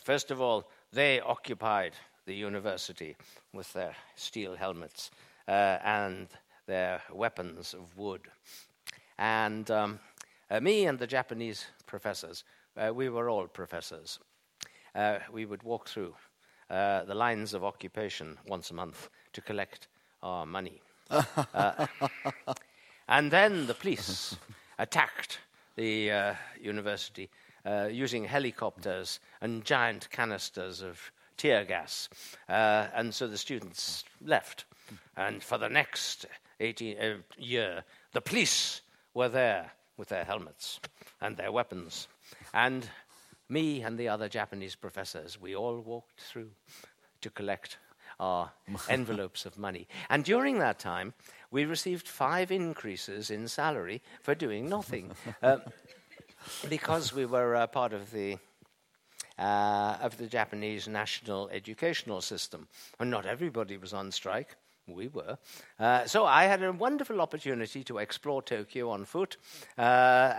first 0.04 0.32
of 0.32 0.40
all, 0.40 0.70
they 0.94 1.20
occupied 1.20 1.92
the 2.26 2.36
university 2.36 3.18
with 3.54 3.72
their 3.74 3.96
steel 4.16 4.56
helmets 4.56 5.12
uh, 5.48 5.78
and 5.84 6.28
their 6.67 7.01
weapons 7.12 7.74
of 7.74 7.97
wood. 7.97 8.21
And 9.17 9.69
um, 9.71 10.00
uh, 10.51 10.59
me 10.59 10.86
and 10.86 11.00
the 11.00 11.07
Japanese 11.07 11.65
professors, 11.88 12.43
uh, 12.77 12.91
we 12.93 13.09
were 13.09 13.29
all 13.29 13.47
professors. 13.47 14.19
Uh, 14.93 15.19
we 15.31 15.45
would 15.45 15.63
walk 15.63 15.88
through 15.88 16.13
uh, 16.69 17.03
the 17.05 17.15
lines 17.15 17.53
of 17.53 17.63
occupation 17.63 18.38
once 18.47 18.71
a 18.71 18.74
month 18.74 19.09
to 19.33 19.41
collect 19.41 19.88
our 20.21 20.45
money. 20.45 20.81
Uh, 21.09 21.88
and 23.07 23.31
then 23.31 23.67
the 23.67 23.74
police 23.74 24.36
attacked 24.79 25.39
the 25.75 26.12
uh, 26.12 26.33
university 26.62 27.29
uh, 27.65 27.88
using 27.91 28.25
helicopters 28.25 29.19
and 29.41 29.63
giant 29.63 30.09
canisters 30.09 30.81
of 30.81 31.12
tear 31.38 31.63
gas. 31.63 32.09
Uh, 32.50 32.88
and 32.93 33.13
so 33.13 33.27
the 33.27 33.38
students 33.38 34.03
left. 34.21 34.65
And 35.15 35.43
for 35.43 35.57
the 35.57 35.69
next 35.69 36.25
18 36.60 36.98
uh, 36.98 37.14
year, 37.38 37.84
the 38.14 38.22
police 38.22 38.82
were 39.14 39.30
there 39.30 39.72
with 39.98 40.10
their 40.10 40.24
helmets 40.24 40.80
and 41.22 41.38
their 41.38 41.52
weapons. 41.52 42.08
And 42.54 42.88
me 43.50 43.82
and 43.82 43.98
the 43.98 44.10
other 44.10 44.30
Japanese 44.30 44.76
professors, 44.76 45.40
we 45.40 45.56
all 45.56 45.80
walked 45.80 46.22
through 46.22 46.52
to 47.22 47.30
collect 47.30 47.78
our 48.20 48.52
envelopes 48.90 49.46
of 49.46 49.58
money. 49.58 49.88
And 50.10 50.24
during 50.24 50.60
that 50.60 50.80
time, 50.80 51.14
we 51.52 51.66
received 51.66 52.08
five 52.08 52.52
increases 52.52 53.32
in 53.32 53.48
salary 53.48 54.02
for 54.22 54.36
doing 54.36 54.70
nothing. 54.70 55.12
Uh, 55.44 55.58
because 56.70 57.14
we 57.14 57.26
were 57.26 57.56
uh, 57.56 57.68
part 57.68 57.94
of 57.94 58.12
the 58.12 58.38
uh, 59.38 59.98
of 60.02 60.18
the 60.18 60.28
Japanese 60.28 60.88
national 60.88 61.50
educational 61.50 62.22
system, 62.22 62.68
and 63.00 63.10
not 63.10 63.26
everybody 63.26 63.78
was 63.78 63.94
on 63.94 64.12
strike. 64.12 64.56
We 64.88 65.10
were. 65.10 65.38
Uh, 65.79 66.06
so 66.06 66.25
I 66.25 66.44
had 66.46 66.63
a 66.63 66.72
wonderful 66.72 67.20
opportunity 67.22 67.84
to 67.84 67.98
explore 67.98 68.41
Tokyo 68.41 68.89
on 68.89 69.06
foot 69.06 69.38
uh, 69.77 69.82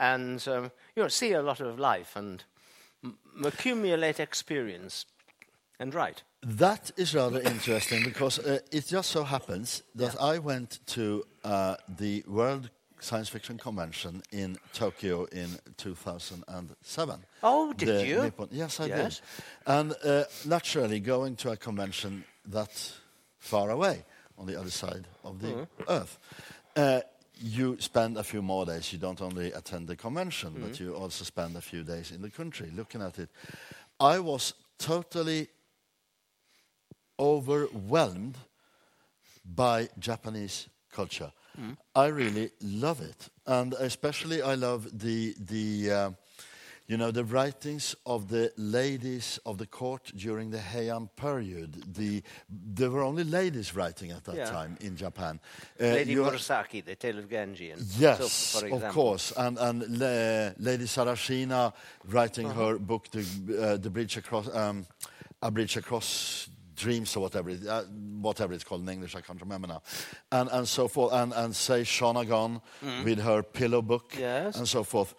and 0.01 0.47
um, 0.49 0.71
you 0.97 1.03
know, 1.03 1.09
see 1.09 1.33
a 1.33 1.43
lot 1.43 1.61
of 1.61 1.79
life 1.79 2.17
and 2.17 2.43
m- 3.05 3.19
accumulate 3.45 4.19
experience 4.21 5.05
and 5.79 5.95
write. 5.95 6.23
That 6.41 6.91
is 6.97 7.15
rather 7.15 7.41
interesting 7.43 8.05
because 8.05 8.39
uh, 8.39 8.59
it 8.73 8.87
just 8.87 9.11
so 9.11 9.25
happens 9.25 9.83
that 9.97 10.15
Yeah. 10.15 10.35
I 10.35 10.39
went 10.39 10.81
to 10.87 11.25
uh, 11.45 11.77
the 11.99 12.25
World 12.27 12.71
Science 13.01 13.29
Fiction 13.29 13.59
Convention 13.59 14.23
in 14.33 14.57
Tokyo 14.73 15.25
in 15.27 15.59
2007. 15.77 17.25
Oh, 17.43 17.73
did 17.75 17.89
The 17.89 18.07
you? 18.07 18.23
Nippon- 18.23 18.49
yes, 18.51 18.81
I 18.81 18.87
Yes. 18.87 19.21
did. 19.21 19.45
And 19.67 19.95
uh, 20.05 20.25
naturally, 20.47 21.01
going 21.01 21.37
to 21.37 21.51
a 21.51 21.57
convention 21.57 22.25
that 22.47 22.93
far 23.39 23.71
away 23.71 24.05
on 24.39 24.47
the 24.47 24.59
other 24.59 24.71
side 24.71 25.07
of 25.25 25.41
the 25.41 25.47
Mm-hmm. 25.49 25.83
earth, 25.89 26.19
uh, 26.77 27.01
you 27.41 27.77
spend 27.81 28.17
a 28.19 28.23
few 28.25 28.43
more 28.43 28.67
days. 28.67 28.93
You 28.93 28.99
don't 28.99 29.21
only 29.23 29.53
attend 29.53 29.89
the 29.89 29.97
convention, 29.97 30.51
Mm-hmm. 30.51 30.63
but 30.69 30.81
you 30.81 30.95
also 30.95 31.25
spend 31.25 31.57
a 31.57 31.61
few 31.61 31.83
days 31.85 32.11
in 32.11 32.23
the 32.23 32.31
country 32.31 32.71
looking 32.75 33.03
at 33.03 33.19
it. 33.19 33.31
I 34.01 34.19
was 34.21 34.55
totally 34.79 35.49
overwhelmed 37.19 38.37
by 39.45 39.89
Japanese 39.99 40.69
culture. 40.93 41.33
I 41.95 42.07
really 42.07 42.51
love 42.63 43.01
it, 43.01 43.29
and 43.47 43.75
especially 43.75 44.41
I 44.43 44.55
love 44.55 44.87
the 44.99 45.35
the 45.41 45.91
uh, 45.91 46.11
you 46.89 46.97
know 46.97 47.11
the 47.11 47.25
writings 47.25 47.95
of 48.07 48.29
the 48.29 48.51
ladies 48.57 49.39
of 49.45 49.59
the 49.59 49.67
court 49.67 50.11
during 50.17 50.51
the 50.51 50.59
Heian 50.59 51.09
period. 51.17 51.95
The 51.95 52.23
there 52.49 52.91
were 52.91 53.03
only 53.03 53.25
ladies 53.25 53.75
writing 53.75 54.11
at 54.11 54.25
that 54.25 54.37
Yeah. 54.37 54.51
time 54.51 54.77
in 54.81 54.97
Japan. 54.97 55.39
Uh, 55.79 55.85
Lady 55.85 56.15
Murasaki, 56.15 56.83
The 56.85 56.97
Tale 56.97 57.19
of 57.19 57.29
Genji. 57.29 57.71
And 57.73 57.83
Yes, 57.99 58.33
so, 58.33 58.61
for 58.61 58.75
of 58.87 58.93
course, 58.95 59.33
and 59.37 59.59
and 59.59 59.83
Le- 59.99 60.55
Lady 60.59 60.85
Sarashina 60.87 61.73
writing 62.07 62.47
Uh-huh. 62.47 62.67
her 62.69 62.79
book, 62.79 63.09
the 63.11 63.21
uh, 63.21 63.77
the 63.77 63.91
bridge 63.91 64.17
across, 64.17 64.49
um, 64.55 64.87
a 65.43 65.51
bridge 65.51 65.77
across 65.77 66.49
dreams 66.75 67.17
or 67.17 67.21
whatever, 67.21 67.51
it, 67.51 67.67
uh, 67.67 67.83
whatever 68.23 68.55
it's 68.55 68.65
called 68.65 68.83
in 68.83 68.89
English, 68.89 69.15
I 69.15 69.21
can't 69.21 69.41
remember 69.41 69.69
now, 69.69 69.83
and 70.33 70.49
and 70.51 70.67
so 70.67 70.89
forth, 70.89 71.13
and 71.13 71.35
and 71.35 71.55
Sei 71.55 71.83
Shonagon 71.85 72.63
with 73.05 73.19
her 73.21 73.43
pillow 73.43 73.83
book, 73.83 74.13
Mm. 74.13 74.21
Yes. 74.21 74.57
and 74.57 74.67
so 74.67 74.85
forth. 74.85 75.15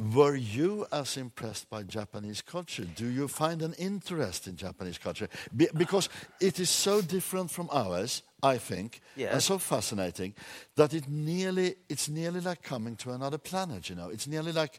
Were 0.00 0.34
you 0.34 0.86
as 0.90 1.18
impressed 1.18 1.68
by 1.68 1.82
Japanese 1.82 2.40
culture? 2.40 2.84
Do 2.84 3.06
you 3.06 3.28
find 3.28 3.60
an 3.60 3.74
interest 3.74 4.46
in 4.46 4.56
Japanese 4.56 4.96
culture? 4.96 5.28
Be- 5.54 5.68
because 5.76 6.08
it 6.40 6.58
is 6.58 6.70
so 6.70 7.02
different 7.02 7.50
from 7.50 7.68
ours, 7.70 8.22
I 8.42 8.56
think, 8.56 9.02
and 9.32 9.42
so 9.42 9.58
fascinating 9.58 10.34
that 10.76 10.94
it 10.94 11.06
nearly 11.06 11.74
it's 11.90 12.08
nearly 12.08 12.40
like 12.40 12.62
coming 12.62 12.96
to 12.96 13.10
another 13.10 13.36
planet. 13.36 13.90
You 13.90 13.96
know, 13.96 14.08
it's 14.08 14.26
nearly 14.26 14.52
like, 14.52 14.78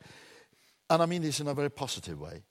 and 0.89 1.03
I 1.03 1.05
mean 1.05 1.21
this 1.21 1.39
in 1.39 1.47
a 1.47 1.53
very 1.53 1.69
positive 1.69 2.19
way. 2.19 2.41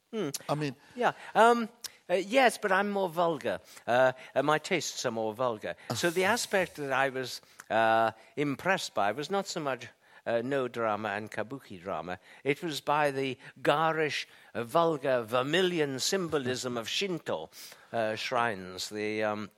I 0.48 0.54
mean, 0.54 0.76
Yeah. 0.94 1.12
Um, 1.34 1.68
uh, 2.08 2.14
yes, 2.14 2.58
but 2.58 2.70
I'm 2.70 2.90
more 2.90 3.08
vulgar. 3.08 3.58
Uh, 3.86 4.12
uh, 4.34 4.42
my 4.42 4.58
tastes 4.58 5.04
are 5.06 5.12
more 5.12 5.34
vulgar. 5.34 5.74
So 5.94 6.10
the 6.10 6.24
aspect 6.24 6.76
that 6.76 6.92
I 6.92 7.08
was 7.08 7.40
uh, 7.68 8.12
impressed 8.36 8.94
by 8.94 9.12
was 9.12 9.28
not 9.30 9.48
so 9.48 9.60
much 9.60 9.88
uh, 10.30 10.42
Noh 10.44 10.68
drama 10.68 11.10
and 11.10 11.30
kabuki 11.30 11.82
drama. 11.82 12.18
It 12.44 12.62
was 12.62 12.80
by 12.80 13.10
the 13.10 13.36
garish, 13.62 14.28
uh, 14.54 14.64
vulgar, 14.64 15.22
vermilion 15.22 15.98
symbolism 15.98 16.76
of 16.76 16.88
Shinto 16.88 17.50
uh, 17.92 18.14
shrines. 18.14 18.88
The 18.88 19.24
um, 19.24 19.50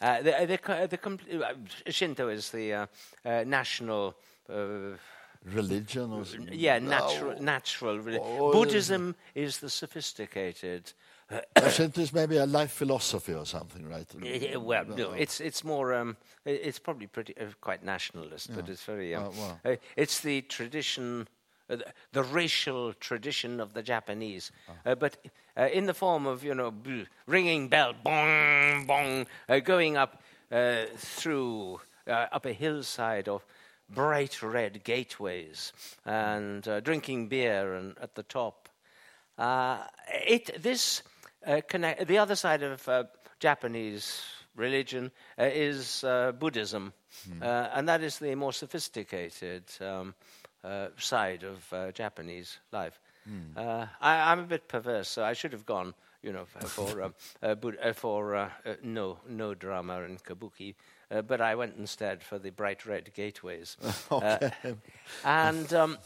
uh, 0.00 0.22
the, 0.22 0.30
the, 0.46 0.86
the 0.88 0.98
compl- 0.98 1.42
uh, 1.42 1.54
Shinto 1.90 2.28
is 2.28 2.50
the 2.50 2.72
uh, 2.72 2.86
uh, 3.24 3.44
national. 3.46 4.16
Uh, 4.48 4.96
religion 5.44 6.12
or 6.12 6.24
yeah, 6.50 6.78
natural. 6.78 7.40
Natural. 7.40 7.98
reli- 7.98 8.20
Oh, 8.22 8.52
Buddhism 8.52 9.14
is 9.34 9.58
the 9.58 9.70
sophisticated. 9.70 10.92
Shinto 11.70 12.00
is 12.00 12.12
maybe 12.12 12.36
a 12.38 12.46
life 12.46 12.72
philosophy 12.72 13.34
or 13.34 13.46
something, 13.46 13.88
right? 13.88 14.06
Yeah, 14.22 14.34
yeah, 14.34 14.56
well, 14.56 14.84
no, 14.84 15.12
it's 15.12 15.40
it's 15.40 15.62
more. 15.64 15.94
Um, 15.94 16.16
it's 16.44 16.78
probably 16.78 17.06
pretty 17.06 17.34
uh, 17.38 17.46
quite 17.60 17.84
nationalist, 17.84 18.50
but 18.54 18.68
it's 18.68 18.84
very. 18.84 19.14
Um, 19.14 19.36
wow. 19.36 19.60
uh, 19.64 19.76
it's 19.96 20.20
the 20.20 20.42
tradition, 20.42 21.28
uh, 21.68 21.76
the, 21.76 21.84
the 22.12 22.22
racial 22.22 22.92
tradition 22.94 23.60
of 23.60 23.72
the 23.74 23.82
Japanese, 23.82 24.50
Oh. 24.68 24.90
uh, 24.90 24.94
but 24.96 25.16
uh, 25.56 25.68
in 25.72 25.86
the 25.86 25.94
form 25.94 26.26
of 26.26 26.42
you 26.42 26.54
know 26.54 26.72
ringing 27.26 27.68
bell, 27.68 27.92
bong 28.02 28.86
bong, 28.86 29.26
uh, 29.48 29.60
going 29.60 29.96
up 29.96 30.22
uh, 30.50 30.86
through 30.96 31.80
uh, 32.06 32.26
up 32.32 32.46
a 32.46 32.52
hillside 32.52 33.28
of 33.28 33.44
bright 33.88 34.42
red 34.42 34.82
gateways 34.84 35.72
and 36.04 36.66
uh, 36.68 36.80
drinking 36.80 37.28
beer 37.28 37.74
and 37.74 37.96
at 38.00 38.14
the 38.14 38.22
top. 38.24 38.68
Uh, 39.38 39.78
it, 40.26 40.62
this 40.62 41.02
uh, 41.46 41.60
connect, 41.68 42.06
the 42.06 42.18
other 42.18 42.36
side 42.36 42.62
of 42.62 42.88
uh, 42.88 43.04
Japanese 43.38 44.22
religion 44.56 45.10
uh, 45.38 45.44
is 45.44 46.04
uh, 46.04 46.32
Buddhism, 46.32 46.92
uh, 47.42 47.68
and 47.74 47.88
that 47.88 48.02
is 48.02 48.18
the 48.18 48.34
more 48.34 48.52
sophisticated 48.52 49.64
um, 49.80 50.14
uh, 50.64 50.88
side 50.98 51.44
of 51.44 51.72
uh, 51.72 51.92
Japanese 51.92 52.58
life. 52.72 53.00
Uh, 53.56 53.86
I, 54.00 54.32
I'm 54.32 54.40
a 54.40 54.44
bit 54.44 54.66
perverse, 54.68 55.08
so 55.08 55.22
I 55.22 55.34
should 55.34 55.52
have 55.52 55.64
gone, 55.66 55.94
you 56.22 56.32
know, 56.32 56.44
for 56.66 57.02
um, 57.02 57.14
uh, 57.42 57.54
uh, 57.82 57.92
for 57.92 58.34
uh, 58.34 58.50
uh, 58.66 58.74
no 58.82 59.18
Noh 59.28 59.54
drama 59.54 60.02
and 60.02 60.22
kabuki, 60.22 60.74
uh, 61.10 61.22
but 61.22 61.40
I 61.40 61.54
went 61.54 61.76
instead 61.78 62.22
for 62.22 62.38
the 62.38 62.50
bright 62.50 62.86
red 62.86 63.12
gateways. 63.14 63.76
Uh, 64.10 64.50
and 65.24 65.72
um, 65.72 65.98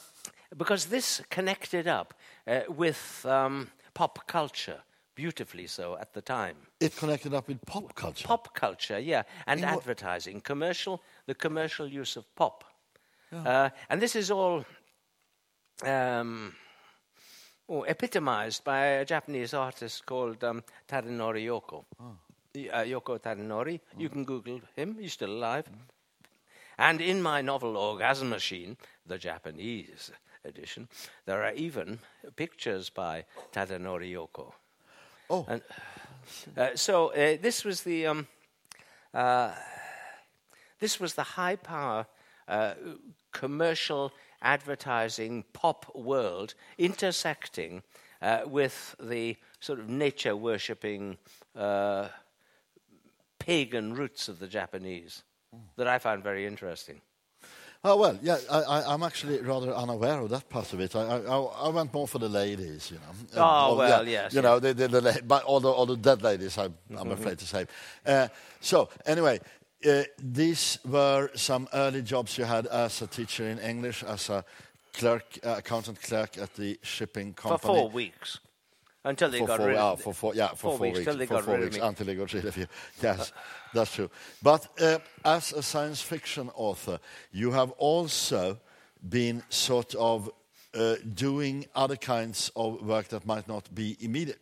because 0.56 0.86
this 0.86 1.22
connected 1.30 1.88
up 1.88 2.14
uh, 2.46 2.60
with 2.68 3.24
um, 3.26 3.70
pop 3.94 4.26
culture, 4.26 4.80
beautifully 5.14 5.66
so 5.66 5.96
at 5.98 6.12
the 6.12 6.20
time. 6.22 6.56
It 6.80 6.96
connected 6.96 7.34
up 7.34 7.48
with 7.48 7.60
pop 7.66 7.94
culture. 7.94 8.26
Pop 8.26 8.54
culture, 8.54 8.98
yeah, 8.98 9.22
and 9.46 9.60
In 9.60 9.64
advertising, 9.66 10.40
commercial, 10.40 11.02
the 11.26 11.34
commercial 11.34 11.86
use 11.86 12.16
of 12.16 12.24
pop. 12.34 12.64
Uh, 13.32 13.70
and 13.90 14.00
this 14.00 14.14
is 14.14 14.30
all 14.30 14.64
um, 15.84 16.54
oh, 17.68 17.82
epitomized 17.82 18.62
by 18.64 18.80
a 18.86 19.04
Japanese 19.04 19.54
artist 19.54 20.06
called 20.06 20.42
um, 20.44 20.62
Tadanori 20.88 21.44
Yokoo. 21.46 21.84
Y- 22.54 22.68
Uh, 22.72 22.84
Yokoo 22.84 23.18
Tadanori. 23.20 23.80
You 23.98 24.08
can 24.08 24.24
Google 24.24 24.60
him, 24.76 24.96
he's 25.00 25.12
still 25.14 25.30
alive. 25.32 25.64
And 26.78 27.00
in 27.00 27.20
my 27.22 27.40
novel 27.42 27.76
Orgasm 27.76 28.28
Machine, 28.28 28.76
the 29.06 29.18
Japanese 29.18 30.12
edition, 30.44 30.88
there 31.26 31.42
are 31.44 31.52
even 31.54 31.98
pictures 32.36 32.90
by 32.90 33.24
Tadanori 33.52 34.10
Yokoo. 34.12 34.52
Oh, 35.34 35.46
And, 35.48 35.62
uh, 36.56 36.76
so 36.76 37.08
uh, 37.08 37.36
this 37.42 37.64
was 37.64 37.82
the 37.82 38.06
um, 38.06 38.28
uh, 39.12 39.52
this 40.78 41.00
was 41.00 41.14
the 41.14 41.24
high 41.24 41.56
power 41.56 42.06
uh, 42.46 42.74
commercial 43.32 44.12
advertising 44.42 45.44
pop 45.52 45.92
world 45.92 46.54
intersecting 46.78 47.82
uh, 48.22 48.42
with 48.46 48.94
the 49.00 49.36
sort 49.58 49.80
of 49.80 49.88
nature 49.88 50.36
worshipping 50.36 51.18
uh, 51.56 52.08
pagan 53.40 53.94
roots 53.94 54.28
of 54.28 54.38
the 54.38 54.46
Japanese. 54.46 55.24
that 55.76 55.88
I 55.88 55.98
found 55.98 56.22
very 56.22 56.46
interesting. 56.46 57.00
Oh 57.86 57.96
well, 57.96 58.18
yeah. 58.22 58.38
I, 58.50 58.60
I, 58.62 58.94
I'm 58.94 59.02
actually 59.02 59.40
rather 59.42 59.74
unaware 59.74 60.20
of 60.20 60.30
that 60.30 60.48
part 60.48 60.72
of 60.72 60.80
it. 60.80 60.96
I, 60.96 61.00
I, 61.02 61.36
I 61.38 61.68
went 61.68 61.92
more 61.92 62.08
for 62.08 62.18
the 62.18 62.30
ladies, 62.30 62.90
you 62.90 62.96
know. 62.96 63.42
Oh, 63.44 63.76
well, 63.76 64.08
yes, 64.08 64.32
You 64.32 64.40
know, 64.40 64.58
the, 64.58 64.72
the, 64.72 64.88
the, 64.88 65.00
la- 65.02 65.20
but 65.26 65.44
all 65.44 65.60
the, 65.60 65.68
all 65.68 65.84
the 65.84 65.96
dead 65.96 66.22
ladies, 66.22 66.56
I, 66.56 66.68
I'm 66.96 67.10
afraid 67.10 67.38
to 67.40 67.46
say. 67.46 67.66
Uh, 68.06 68.28
so 68.60 68.88
anyway, 69.04 69.38
uh, 69.86 70.04
these 70.18 70.78
were 70.86 71.28
some 71.34 71.68
early 71.74 72.00
jobs 72.00 72.38
you 72.38 72.44
had 72.44 72.66
as 72.68 73.02
a 73.02 73.06
teacher 73.06 73.46
in 73.46 73.58
English, 73.58 74.02
as 74.02 74.30
a 74.30 74.44
clerk, 74.94 75.24
uh, 75.44 75.56
accountant 75.58 76.00
clerk 76.00 76.38
at 76.38 76.54
the 76.54 76.78
shipping 76.82 77.34
company. 77.34 77.58
For 77.58 77.66
four 77.80 77.90
weeks. 77.90 78.40
Until 79.06 79.28
they 79.28 79.40
For 79.40 79.46
got 79.46 79.58
four, 79.58 79.66
rid 79.68 79.76
of 79.76 80.00
for 80.00 80.14
four, 80.14 80.34
yeah, 80.34 80.48
for 80.48 80.56
four 80.56 80.78
four, 80.78 80.80
weeks, 80.86 80.98
weeks, 81.00 81.10
till 81.10 81.18
they 81.18 81.26
for 81.26 81.34
got 81.34 81.44
four 81.44 81.54
rid 81.56 81.64
of 81.64 81.66
weeks 81.74 81.82
me. 81.82 81.86
until 81.86 82.06
they 82.06 82.14
got 82.14 82.32
rid 82.32 82.44
of 82.46 82.56
you. 82.56 82.66
Yes, 83.02 83.32
that's 83.74 83.94
true. 83.94 84.10
But 84.42 84.66
uh, 84.80 84.98
as 85.24 85.52
a 85.52 85.62
science 85.62 86.00
fiction 86.00 86.50
author, 86.54 86.98
you 87.32 87.50
have 87.52 87.72
also 87.72 88.58
been 89.06 89.42
sort 89.50 89.94
of 89.94 90.30
uh, 90.74 90.96
doing 91.14 91.66
other 91.74 91.96
kinds 91.96 92.50
of 92.56 92.82
work 92.82 93.08
that 93.08 93.26
might 93.26 93.46
not 93.48 93.74
be 93.74 93.96
immediate. 94.00 94.40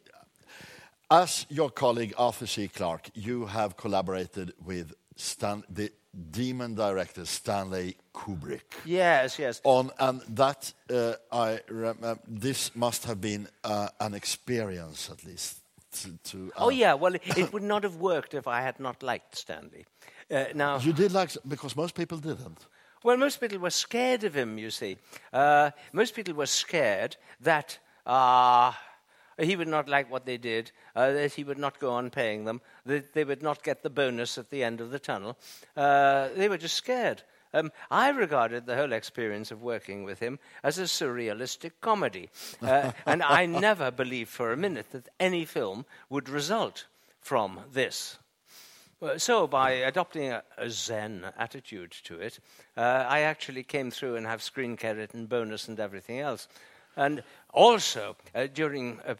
As 1.10 1.46
your 1.50 1.70
colleague 1.70 2.14
Arthur 2.16 2.46
C. 2.46 2.68
Clarke, 2.68 3.10
you 3.14 3.46
have 3.46 3.76
collaborated 3.76 4.54
with 4.64 4.94
Stan, 5.16 5.62
the 5.68 5.90
demon 6.30 6.74
director 6.74 7.24
Stanley 7.24 7.96
Kubrick 8.14 8.62
Yes, 8.84 9.38
yes. 9.38 9.60
on, 9.64 9.90
and 9.98 10.20
that 10.28 10.72
uh, 10.90 11.14
I 11.30 11.60
rem- 11.70 11.98
uh, 12.02 12.14
this 12.26 12.74
must 12.74 13.04
have 13.04 13.20
been 13.20 13.48
uh, 13.64 13.88
an 14.00 14.14
experience 14.14 15.10
at 15.10 15.24
least. 15.24 15.62
To, 15.92 16.18
to 16.31 16.52
uh, 16.57 16.64
Oh, 16.64 16.70
yeah, 16.70 16.94
well, 16.94 17.14
it, 17.14 17.22
it 17.37 17.52
would 17.52 17.62
not 17.62 17.83
have 17.83 17.96
worked 17.96 18.35
if 18.35 18.46
I 18.46 18.62
had 18.62 18.81
not 18.81 19.02
liked 19.02 19.37
Stanley. 19.37 19.85
Uh, 20.31 20.44
now, 20.55 20.78
You 20.78 20.92
did 20.92 21.12
like 21.12 21.31
because 21.46 21.76
most 21.76 21.94
people 21.94 22.18
didn't. 22.18 22.66
Well, 23.05 23.16
most 23.16 23.40
people 23.40 23.59
were 23.59 23.70
scared 23.70 24.24
of 24.24 24.35
him, 24.35 24.59
you 24.59 24.70
see. 24.70 24.96
Uh, 25.33 25.70
most 25.92 26.14
people 26.14 26.35
were 26.35 26.46
scared 26.46 27.16
that 27.40 27.78
uh, 28.07 28.72
he 29.38 29.57
would 29.57 29.68
not 29.68 29.88
like 29.88 30.11
what 30.11 30.24
they 30.24 30.37
did, 30.38 30.70
uh, 30.94 31.12
that 31.12 31.33
he 31.33 31.44
would 31.44 31.59
not 31.59 31.78
go 31.78 31.90
on 31.92 32.11
paying 32.11 32.44
them, 32.44 32.61
that 32.87 33.12
they 33.12 33.24
would 33.24 33.42
not 33.42 33.62
get 33.62 33.83
the 33.83 33.90
bonus 33.90 34.38
at 34.38 34.50
the 34.50 34.62
end 34.62 34.81
of 34.81 34.90
the 34.90 34.98
tunnel. 34.98 35.37
Uh, 35.76 36.28
they 36.37 36.48
were 36.48 36.59
just 36.59 36.76
scared. 36.76 37.22
Um, 37.54 37.70
I 37.90 38.08
regarded 38.08 38.66
the 38.66 38.76
whole 38.76 38.92
experience 38.92 39.50
of 39.50 39.62
working 39.62 40.04
with 40.04 40.20
him 40.20 40.38
as 40.62 40.78
a 40.78 40.82
surrealistic 40.82 41.72
comedy. 41.80 42.30
Uh, 42.60 42.92
and 43.06 43.22
I 43.22 43.46
never 43.46 43.90
believed 43.90 44.30
for 44.30 44.52
a 44.52 44.56
minute 44.56 44.90
that 44.92 45.08
any 45.20 45.44
film 45.44 45.84
would 46.08 46.28
result 46.28 46.86
from 47.20 47.60
this. 47.72 48.18
So, 49.16 49.48
by 49.48 49.72
adopting 49.72 50.28
a, 50.28 50.44
a 50.56 50.70
Zen 50.70 51.26
attitude 51.36 51.90
to 52.04 52.20
it, 52.20 52.38
uh, 52.76 53.04
I 53.08 53.20
actually 53.20 53.64
came 53.64 53.90
through 53.90 54.14
and 54.14 54.24
have 54.26 54.42
screen 54.42 54.76
credit 54.76 55.12
and 55.12 55.28
bonus 55.28 55.66
and 55.66 55.80
everything 55.80 56.20
else. 56.20 56.46
And 56.96 57.24
also, 57.52 58.16
uh, 58.32 58.46
during 58.46 59.00
uh, 59.00 59.14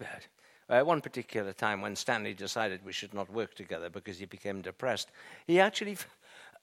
uh, 0.69 0.83
one 0.83 1.01
particular 1.01 1.53
time 1.53 1.81
when 1.81 1.97
Stanley 1.97 2.33
decided 2.33 2.85
we 2.85 2.93
should 2.93 3.13
not 3.13 3.33
work 3.33 3.55
together 3.55 3.91
because 3.91 4.19
he 4.19 4.27
became 4.27 4.63
depressed, 4.63 5.11
he 5.49 5.59
actually 5.59 5.97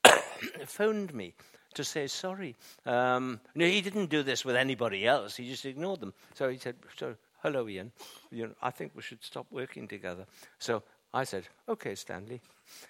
phoned 0.65 1.13
me 1.13 1.33
to 1.73 1.83
say 1.83 2.07
sorry. 2.07 2.55
Um, 2.85 3.39
no, 3.55 3.65
he 3.65 3.81
didn't 3.81 4.09
do 4.09 4.23
this 4.23 4.43
with 4.45 4.55
anybody 4.55 5.05
else. 5.05 5.35
He 5.35 5.49
just 5.49 5.65
ignored 5.65 5.99
them. 5.99 6.13
So 6.33 6.49
he 6.49 6.57
said, 6.57 6.75
so, 6.97 7.15
"Hello, 7.43 7.67
Ian. 7.67 7.91
You 8.31 8.47
know, 8.47 8.53
I 8.61 8.71
think 8.71 8.91
we 8.95 9.01
should 9.01 9.23
stop 9.23 9.47
working 9.51 9.87
together." 9.87 10.25
So 10.57 10.83
I 11.13 11.23
said, 11.23 11.47
"Okay, 11.67 11.95
Stanley." 11.95 12.41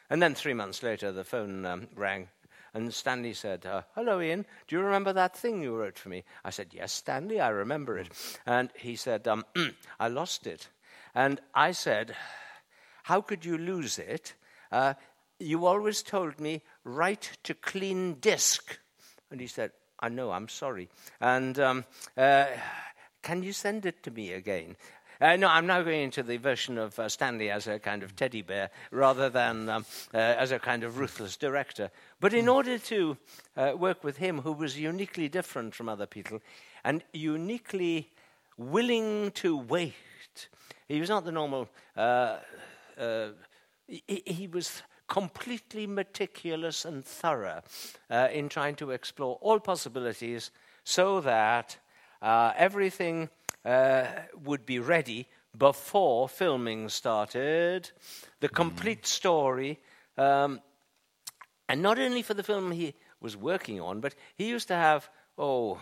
And 0.09 0.21
then 0.21 0.35
three 0.35 0.53
months 0.53 0.83
later, 0.83 1.11
the 1.11 1.23
phone 1.23 1.65
um, 1.65 1.87
rang, 1.95 2.29
and 2.73 2.93
Stanley 2.93 3.33
said, 3.33 3.65
uh, 3.65 3.83
"Hello, 3.95 4.21
Ian. 4.21 4.45
Do 4.67 4.75
you 4.75 4.81
remember 4.81 5.13
that 5.13 5.35
thing 5.35 5.61
you 5.63 5.75
wrote 5.75 5.97
for 5.97 6.09
me?" 6.09 6.23
I 6.43 6.49
said, 6.51 6.73
"Yes, 6.73 6.93
Stanley, 6.93 7.39
I 7.39 7.49
remember 7.49 7.97
it." 7.97 8.09
And 8.45 8.69
he 8.75 8.95
said, 8.95 9.27
um, 9.27 9.45
"I 9.99 10.07
lost 10.07 10.47
it." 10.47 10.69
And 11.15 11.41
I 11.53 11.71
said, 11.71 12.15
"How 13.03 13.21
could 13.21 13.45
you 13.45 13.57
lose 13.57 13.99
it?" 13.99 14.35
Uh, 14.71 14.93
you 15.39 15.65
always 15.65 16.03
told 16.03 16.39
me, 16.39 16.61
write 16.83 17.37
to 17.43 17.53
clean 17.53 18.15
disk. 18.19 18.79
And 19.31 19.39
he 19.39 19.47
said, 19.47 19.71
I 19.99 20.09
know, 20.09 20.31
I'm 20.31 20.49
sorry. 20.49 20.89
And 21.19 21.59
um, 21.59 21.85
uh, 22.17 22.45
can 23.21 23.43
you 23.43 23.53
send 23.53 23.85
it 23.85 24.03
to 24.03 24.11
me 24.11 24.33
again? 24.33 24.75
Uh, 25.21 25.35
no, 25.35 25.49
I'm 25.49 25.67
now 25.67 25.81
going 25.81 26.03
into 26.03 26.23
the 26.23 26.37
version 26.37 26.77
of 26.77 26.97
uh, 26.97 27.09
Stanley 27.09 27.49
as 27.49 27.67
a 27.67 27.77
kind 27.77 28.03
of 28.03 28.15
teddy 28.15 28.41
bear 28.41 28.69
rather 28.89 29.29
than 29.29 29.67
um, 29.67 29.85
uh, 30.13 30.17
as 30.17 30.51
a 30.51 30.59
kind 30.59 30.85
of 30.85 30.97
ruthless 30.97 31.35
director. 31.35 31.91
But 32.21 32.33
in 32.33 32.47
order 32.47 32.77
to 32.77 33.17
uh, 33.57 33.73
work 33.77 34.01
with 34.01 34.15
him, 34.15 34.39
who 34.39 34.53
was 34.53 34.79
uniquely 34.79 35.27
different 35.27 35.75
from 35.75 35.89
other 35.89 36.05
people 36.05 36.39
and 36.85 37.03
uniquely 37.11 38.11
willing 38.57 39.31
to 39.31 39.57
wait, 39.57 39.93
he 40.87 41.01
was 41.01 41.09
not 41.09 41.25
the 41.25 41.33
normal. 41.33 41.67
Uh, 41.97 42.37
uh, 42.97 43.27
he, 43.87 44.23
he 44.25 44.47
was 44.47 44.83
completely 45.09 45.87
meticulous 45.87 46.85
and 46.85 47.03
thorough 47.03 47.61
uh, 48.09 48.29
in 48.31 48.47
trying 48.47 48.75
to 48.75 48.91
explore 48.91 49.37
all 49.41 49.59
possibilities 49.59 50.51
so 50.83 51.19
that 51.19 51.77
uh, 52.21 52.53
everything 52.55 53.29
uh, 53.65 54.05
would 54.45 54.65
be 54.65 54.79
ready 54.79 55.27
before 55.57 56.29
filming 56.29 56.87
started, 56.89 57.91
the 58.39 58.47
complete 58.47 59.05
story. 59.05 59.79
Um, 60.17 60.61
and 61.67 61.81
not 61.81 61.99
only 61.99 62.21
for 62.21 62.35
the 62.35 62.43
film 62.43 62.71
he 62.71 62.93
was 63.19 63.35
working 63.35 63.81
on, 63.81 63.99
but 63.99 64.15
he 64.35 64.47
used 64.47 64.67
to 64.67 64.75
have, 64.75 65.09
oh, 65.37 65.81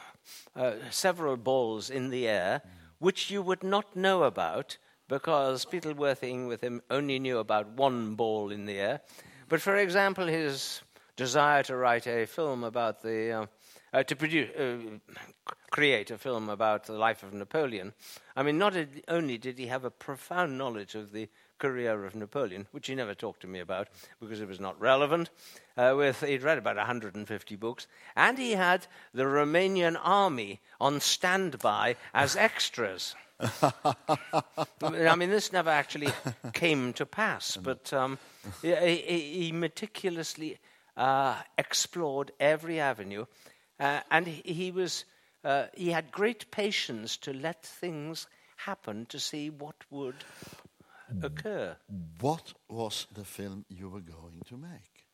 uh, 0.55 0.73
several 0.89 1.37
balls 1.37 1.89
in 1.89 2.09
the 2.09 2.27
air, 2.27 2.61
which 2.99 3.29
you 3.29 3.41
would 3.41 3.63
not 3.63 3.95
know 3.95 4.23
about 4.23 4.77
because 5.07 5.65
with 5.71 6.61
him 6.61 6.81
only 6.89 7.19
knew 7.19 7.37
about 7.37 7.69
one 7.69 8.15
ball 8.15 8.51
in 8.51 8.65
the 8.65 8.79
air. 8.79 9.01
But 9.49 9.61
for 9.61 9.77
example, 9.77 10.27
his 10.27 10.81
desire 11.15 11.63
to 11.63 11.75
write 11.75 12.07
a 12.07 12.25
film 12.25 12.63
about 12.63 13.01
the, 13.01 13.31
uh, 13.31 13.45
uh, 13.93 14.03
to 14.03 14.15
produce, 14.15 14.55
uh, 14.55 14.77
create 15.71 16.11
a 16.11 16.17
film 16.17 16.49
about 16.49 16.85
the 16.85 16.93
life 16.93 17.23
of 17.23 17.33
Napoleon. 17.33 17.93
I 18.35 18.43
mean, 18.43 18.57
not 18.57 18.75
only 19.07 19.37
did 19.37 19.57
he 19.57 19.67
have 19.67 19.83
a 19.83 19.91
profound 19.91 20.57
knowledge 20.57 20.95
of 20.95 21.11
the 21.11 21.29
career 21.59 22.05
of 22.05 22.15
Napoleon, 22.15 22.67
which 22.71 22.87
he 22.87 22.95
never 22.95 23.15
talked 23.15 23.41
to 23.41 23.47
me 23.47 23.59
about 23.59 23.87
because 24.19 24.41
it 24.41 24.47
was 24.47 24.59
not 24.59 24.79
relevant. 24.79 25.29
Uh, 25.75 25.93
with 25.97 26.21
he'd 26.21 26.43
read 26.43 26.57
about 26.57 26.75
150 26.75 27.55
books, 27.55 27.87
and 28.15 28.37
he 28.37 28.51
had 28.51 28.87
the 29.13 29.23
Romanian 29.23 29.99
army 30.01 30.59
on 30.79 30.99
standby 30.99 31.95
as 32.13 32.35
extras. 32.35 33.15
I 33.39 35.15
mean, 35.15 35.29
this 35.29 35.51
never 35.53 35.69
actually 35.69 36.09
came 36.53 36.93
to 36.93 37.05
pass, 37.05 37.57
but 37.57 37.93
um, 37.93 38.17
he, 38.61 38.73
he, 38.75 39.51
meticulously 39.51 40.57
uh, 40.95 41.35
explored 41.57 42.31
every 42.39 42.79
avenue, 42.79 43.25
uh, 43.79 43.99
and 44.09 44.27
he, 44.27 44.53
he 44.53 44.71
was 44.71 45.05
uh, 45.43 45.65
he 45.75 45.91
had 45.91 46.11
great 46.11 46.49
patience 46.49 47.17
to 47.17 47.33
let 47.33 47.63
things 47.63 48.27
happen 48.57 49.05
to 49.05 49.19
see 49.19 49.49
what 49.51 49.75
would 49.91 50.15
occur. 51.21 51.77
What 52.19 52.53
was 52.67 53.05
the 53.13 53.23
film 53.23 53.65
you 53.69 53.89
were 53.89 54.01
going 54.01 54.41
to 54.47 54.57
make? 54.57 55.05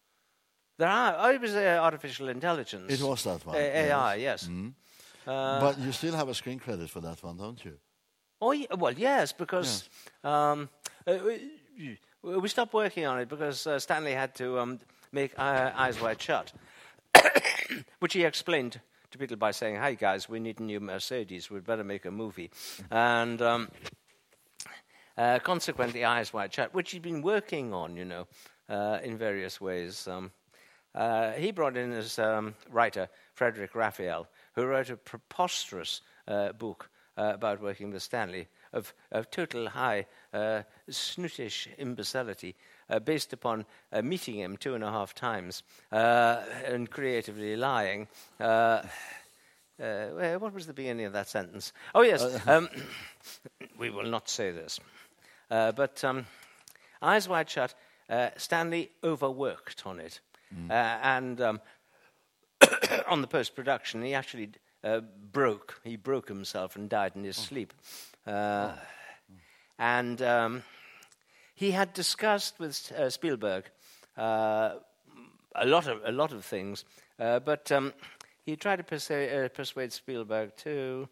There 0.77 0.87
are. 0.87 1.15
Oh, 1.17 1.31
it 1.31 1.41
was 1.41 1.53
uh, 1.53 1.79
artificial 1.81 2.29
intelligence. 2.29 2.91
It 2.91 3.01
was 3.01 3.23
that 3.23 3.45
one. 3.45 3.55
Uh, 3.55 3.59
AI, 3.59 4.15
yes. 4.15 4.49
yes. 4.49 4.71
but 5.25 5.77
you 5.79 5.91
still 5.91 6.15
have 6.15 6.29
a 6.29 6.33
screen 6.33 6.59
credit 6.59 6.89
for 6.89 7.01
that 7.01 7.21
one, 7.21 7.37
don't 7.37 7.63
you? 7.63 7.77
Oh, 8.45 8.51
yeah, 8.51 8.73
well, 8.77 8.91
yes, 8.91 9.31
because 9.31 9.87
um, 10.21 10.67
uh, 11.07 11.17
we, 11.25 11.97
we 12.21 12.49
stopped 12.49 12.73
working 12.73 13.05
on 13.05 13.17
it 13.21 13.29
because 13.29 13.65
uh, 13.65 13.79
Stanley 13.79 14.11
had 14.11 14.35
to 14.35 14.59
um, 14.59 14.79
make 15.13 15.31
uh, 15.39 15.71
Eyes 15.73 16.01
Wide 16.01 16.21
Shut, 16.21 16.51
which 17.99 18.11
he 18.11 18.25
explained 18.25 18.81
to 19.11 19.17
people 19.17 19.37
by 19.37 19.51
saying, 19.51 19.77
"Hi 19.77 19.93
guys, 19.93 20.27
we 20.27 20.41
need 20.41 20.59
a 20.59 20.63
new 20.63 20.81
Mercedes. 20.81 21.49
We'd 21.49 21.65
better 21.65 21.85
make 21.85 22.03
a 22.03 22.11
movie," 22.11 22.51
and. 22.91 23.41
Um, 23.41 23.69
uh, 25.15 25.37
consequently, 25.39 26.03
Eyes 26.03 26.33
Wide 26.33 26.51
Shut, 26.51 26.73
which 26.73 26.89
he'd 26.91 27.03
been 27.03 27.21
working 27.21 27.71
on, 27.71 27.95
you 27.95 28.03
know, 28.03 28.25
uh, 28.67 28.97
in 29.03 29.15
various 29.15 29.61
ways. 29.61 30.07
Um, 30.07 30.31
uh, 30.95 31.33
he 31.33 31.51
brought 31.51 31.77
in 31.77 31.91
his 31.91 32.17
um, 32.17 32.55
writer, 32.71 33.09
Frederic 33.35 33.75
Raphael, 33.75 34.27
who 34.55 34.65
wrote 34.65 34.89
a 34.89 34.97
preposterous 34.97 36.01
uh, 36.27 36.53
book 36.53 36.89
uh, 37.17 37.31
about 37.33 37.61
working 37.61 37.91
with 37.91 38.01
Stanley 38.01 38.47
of, 38.71 38.93
of 39.11 39.29
total 39.29 39.69
high, 39.69 40.05
uh, 40.33 40.63
snootish 40.89 41.67
imbecility, 41.77 42.55
uh, 42.89 42.99
based 42.99 43.33
upon 43.33 43.65
uh, 43.91 44.01
meeting 44.01 44.35
him 44.35 44.57
two 44.57 44.75
and 44.75 44.83
a 44.83 44.91
half 44.91 45.13
times 45.13 45.63
uh, 45.91 46.41
and 46.65 46.89
creatively 46.89 47.55
lying. 47.55 48.07
Uh, 48.39 48.81
uh, 49.81 50.37
what 50.37 50.53
was 50.53 50.67
the 50.67 50.73
beginning 50.73 51.05
of 51.05 51.13
that 51.13 51.27
sentence? 51.27 51.73
Oh, 51.95 52.01
yes. 52.01 52.47
Um, 52.47 52.69
we 53.77 53.89
will 53.89 54.09
not 54.09 54.29
say 54.29 54.51
this. 54.51 54.79
Uh, 55.49 55.71
but 55.71 56.03
um, 56.03 56.25
Eyes 57.01 57.27
Wide 57.27 57.49
Shut, 57.49 57.73
uh, 58.09 58.29
Stanley 58.37 58.91
overworked 59.03 59.83
on 59.85 59.99
it. 59.99 60.19
Uh, 60.69 60.73
and 60.73 61.41
um, 61.41 61.61
on 63.07 63.21
the 63.21 63.27
post 63.27 63.55
production, 63.55 64.03
he 64.03 64.13
actually 64.13 64.51
uh, 64.83 65.01
broke. 65.31 65.79
He 65.83 65.95
broke 65.95 66.27
himself 66.27 66.75
and 66.75 66.89
died 66.89 67.13
in 67.15 67.23
his 67.23 67.37
sleep. 67.37 67.73
Uh, 68.25 68.73
and 69.77 70.21
um, 70.21 70.63
he 71.55 71.71
had 71.71 71.93
discussed 71.93 72.59
with 72.59 72.91
uh, 72.97 73.09
Spielberg 73.09 73.65
uh, 74.17 74.75
a 75.55 75.65
lot 75.65 75.87
of 75.87 76.01
a 76.05 76.11
lot 76.11 76.31
of 76.31 76.45
things, 76.45 76.85
uh, 77.19 77.39
but 77.39 77.71
um, 77.71 77.93
he 78.45 78.55
tried 78.55 78.77
to 78.77 78.83
persuade, 78.83 79.45
uh, 79.45 79.49
persuade 79.49 79.93
Spielberg 79.93 80.55
to 80.57 81.07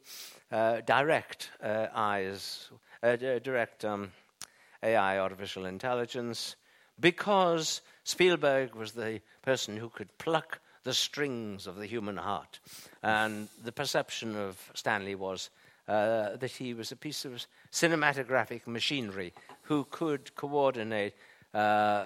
uh, 0.51 0.81
direct 0.81 1.49
uh, 1.63 1.87
eyes, 1.93 2.69
uh, 3.03 3.15
direct 3.15 3.85
um, 3.85 4.11
AI, 4.83 5.19
artificial 5.19 5.65
intelligence, 5.65 6.55
because 6.99 7.81
Spielberg 8.03 8.75
was 8.75 8.91
the 8.91 9.21
person 9.41 9.77
who 9.77 9.89
could 9.89 10.17
pluck 10.17 10.59
the 10.83 10.93
strings 10.93 11.67
of 11.67 11.75
the 11.75 11.85
human 11.85 12.17
heart, 12.17 12.59
and 13.03 13.47
the 13.63 13.71
perception 13.71 14.35
of 14.35 14.71
Stanley 14.73 15.15
was 15.15 15.49
uh, 15.87 16.37
that 16.37 16.51
he 16.51 16.73
was 16.73 16.91
a 16.91 16.95
piece 16.95 17.25
of 17.25 17.45
cinematographic 17.71 18.67
machinery 18.67 19.33
who 19.63 19.85
could 19.89 20.35
coordinate 20.35 21.13
uh, 21.53 22.05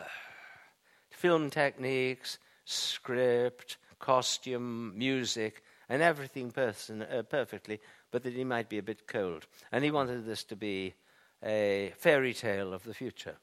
film 1.12 1.50
techniques, 1.50 2.40
script, 2.66 3.78
costume, 4.00 4.98
music, 4.98 5.64
and 5.90 6.02
everything 6.02 6.52
person, 6.52 7.04
uh, 7.04 7.24
perfectly, 7.24 7.80
but 8.12 8.24
that 8.24 8.34
he 8.34 8.44
might 8.44 8.70
be 8.70 8.78
a 8.78 8.84
bit 8.84 9.08
cold. 9.08 9.46
And 9.72 9.84
he 9.84 9.92
wanted 9.92 10.26
this 10.26 10.44
to 10.46 10.56
be 10.56 10.94
a 11.44 11.94
fairy 11.98 12.34
tale 12.34 12.74
of 12.74 12.84
the 12.84 12.94
future. 12.94 13.38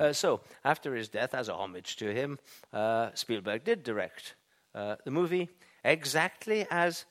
Uh, 0.00 0.12
so, 0.12 0.40
after 0.64 0.94
his 0.94 1.08
death, 1.08 1.34
as 1.34 1.48
a 1.48 1.54
homage 1.54 1.96
to 1.96 2.12
him, 2.12 2.38
uh, 2.72 3.10
Spielberg 3.14 3.62
did 3.62 3.84
direct 3.84 4.34
uh, 4.74 4.96
the 5.04 5.10
movie 5.10 5.48
exactly 5.84 6.66
as 6.70 7.04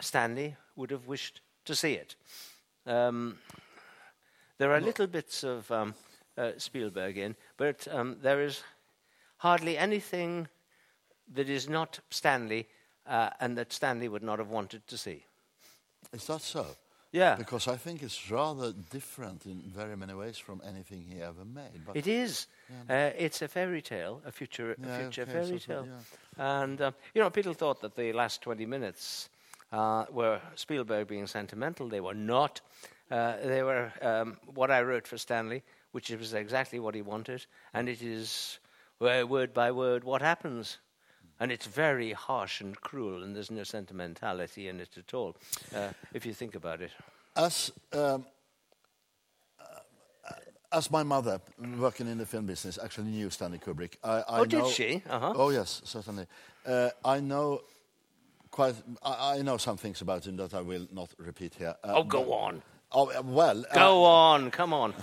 Stanley 0.00 0.56
would 0.74 0.90
have 0.90 1.06
wished 1.06 1.40
to 1.64 1.74
see 1.74 1.94
it. 1.94 2.16
Um, 2.86 3.38
there 4.58 4.72
are 4.72 4.80
little 4.80 5.06
bits 5.06 5.42
of 5.44 5.70
um, 5.70 5.94
uh, 6.38 6.52
Spielberg 6.56 7.18
in, 7.18 7.36
but 7.56 7.86
um, 7.90 8.16
there 8.22 8.42
is 8.42 8.62
hardly 9.38 9.76
anything 9.76 10.48
that 11.34 11.48
is 11.48 11.68
not 11.68 12.00
Stanley 12.10 12.68
uh, 13.06 13.30
and 13.40 13.56
that 13.58 13.72
Stanley 13.72 14.08
would 14.08 14.22
not 14.22 14.38
have 14.38 14.48
wanted 14.48 14.86
to 14.86 14.96
see. 14.96 15.24
Is 16.12 16.26
that 16.26 16.40
so? 16.40 16.66
Yeah. 17.16 17.36
Because 17.36 17.66
I 17.66 17.76
think 17.78 18.02
it's 18.02 18.30
rather 18.30 18.72
different 18.90 19.46
in 19.46 19.62
very 19.74 19.96
many 19.96 20.12
ways 20.12 20.36
from 20.38 20.60
anything 20.68 21.02
he 21.08 21.22
ever 21.22 21.44
made. 21.46 21.84
But 21.86 21.96
It 21.96 22.06
is. 22.06 22.46
Uh, 22.90 23.10
it's 23.18 23.40
a 23.42 23.48
fairy 23.48 23.80
tale, 23.80 24.20
a 24.26 24.30
future, 24.30 24.72
a 24.72 24.76
Yeah, 24.86 24.98
future 24.98 25.22
okay, 25.22 25.32
fairy 25.32 25.58
so- 25.58 25.66
tale. 25.72 25.88
And, 26.36 26.80
um, 26.82 26.94
you 27.14 27.22
know, 27.22 27.30
people 27.30 27.54
thought 27.54 27.80
that 27.80 27.94
the 27.94 28.12
last 28.12 28.42
20 28.42 28.66
minutes 28.66 29.30
uh, 29.72 30.04
were 30.10 30.40
Spielberg 30.56 31.08
being 31.08 31.26
sentimental. 31.26 31.88
They 31.88 32.00
were 32.00 32.14
not. 32.14 32.60
Uh, 33.10 33.36
they 33.42 33.62
were 33.62 33.90
um, 34.02 34.36
what 34.54 34.70
I 34.70 34.82
wrote 34.82 35.06
for 35.08 35.16
Stanley, 35.16 35.62
which 35.92 36.10
was 36.10 36.34
exactly 36.34 36.78
what 36.80 36.94
he 36.94 37.02
wanted. 37.02 37.46
And 37.72 37.88
it 37.88 38.02
is, 38.02 38.58
uh, 39.00 39.24
word 39.26 39.54
by 39.54 39.70
word, 39.70 40.04
what 40.04 40.20
happens. 40.20 40.78
And 41.38 41.52
it's 41.52 41.66
very 41.66 42.12
harsh 42.12 42.62
and 42.62 42.80
cruel, 42.80 43.22
and 43.22 43.34
there's 43.36 43.50
no 43.50 43.62
sentimentality 43.64 44.68
in 44.68 44.80
it 44.80 44.96
at 44.96 45.12
all, 45.14 45.36
uh, 45.74 45.88
if 46.14 46.24
you 46.24 46.32
think 46.32 46.54
about 46.54 46.80
it. 46.80 46.90
as 47.36 47.70
um, 47.92 48.24
uh, 49.60 50.32
as 50.72 50.90
my 50.90 51.02
mother, 51.02 51.40
working 51.78 52.08
in 52.08 52.18
the 52.18 52.26
film 52.26 52.46
business, 52.46 52.78
actually 52.82 53.10
knew 53.10 53.30
Stanley 53.30 53.58
Kubrick. 53.58 53.96
I, 54.02 54.10
I 54.28 54.40
Oh, 54.40 54.44
did 54.46 54.66
she? 54.68 55.02
Uh-huh. 55.08 55.32
Oh 55.36 55.50
yes, 55.50 55.82
certainly. 55.84 56.26
Uh, 56.66 56.88
I 57.04 57.20
know 57.20 57.60
quite. 58.50 58.74
I, 59.02 59.36
I 59.38 59.42
know 59.42 59.58
some 59.58 59.76
things 59.76 60.00
about 60.00 60.26
him 60.26 60.36
that 60.36 60.54
I 60.54 60.62
will 60.62 60.86
not 60.92 61.10
repeat 61.18 61.54
here. 61.54 61.74
Uh, 61.84 61.92
Oh, 61.96 62.04
go 62.04 62.24
but- 62.24 62.30
on. 62.32 62.62
Oh 62.92 63.22
well. 63.22 63.64
Go 63.74 64.04
uh, 64.04 64.08
on, 64.08 64.50
come 64.50 64.72
on. 64.72 64.94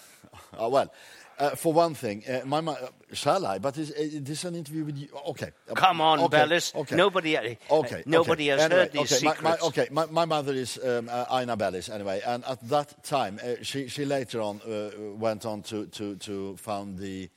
uh, 0.60 0.68
well, 0.68 0.92
uh, 1.38 1.50
for 1.50 1.72
one 1.72 1.94
thing, 1.94 2.22
uh, 2.28 2.40
my 2.44 2.60
mo- 2.60 2.72
uh, 2.72 2.88
shall 3.12 3.44
I? 3.46 3.58
But 3.58 3.78
is, 3.78 3.90
uh, 3.90 4.20
this 4.22 4.44
an 4.44 4.54
interview 4.54 4.84
with 4.84 4.96
you? 4.96 5.08
Okay. 5.28 5.50
Come 5.74 6.00
on, 6.00 6.20
okay, 6.20 6.28
Bellis. 6.28 6.74
Okay. 6.74 6.96
Nobody, 6.96 7.36
uh, 7.36 7.54
Okay. 7.70 8.02
nobody 8.06 8.50
okay. 8.50 8.50
has 8.50 8.60
Anyway, 8.62 8.80
heard 8.80 8.92
these 8.92 9.12
okay, 9.12 9.14
secrets. 9.14 9.42
My, 9.42 9.56
okay, 9.68 9.88
my, 9.90 10.06
my 10.06 10.24
mother 10.24 10.52
is 10.54 10.78
um, 10.82 11.10
Aina 11.30 11.56
Bellis, 11.56 11.88
anyway, 11.88 12.22
and 12.26 12.44
at 12.44 12.66
that 12.68 13.04
time, 13.04 13.38
uh, 13.42 13.62
she, 13.62 13.88
she 13.88 14.04
later 14.04 14.40
on 14.40 14.60
uh, 14.62 14.90
went 15.16 15.44
on 15.44 15.62
to, 15.62 15.86
to, 15.86 16.16
to 16.16 16.56
found 16.56 16.98
the 16.98 17.28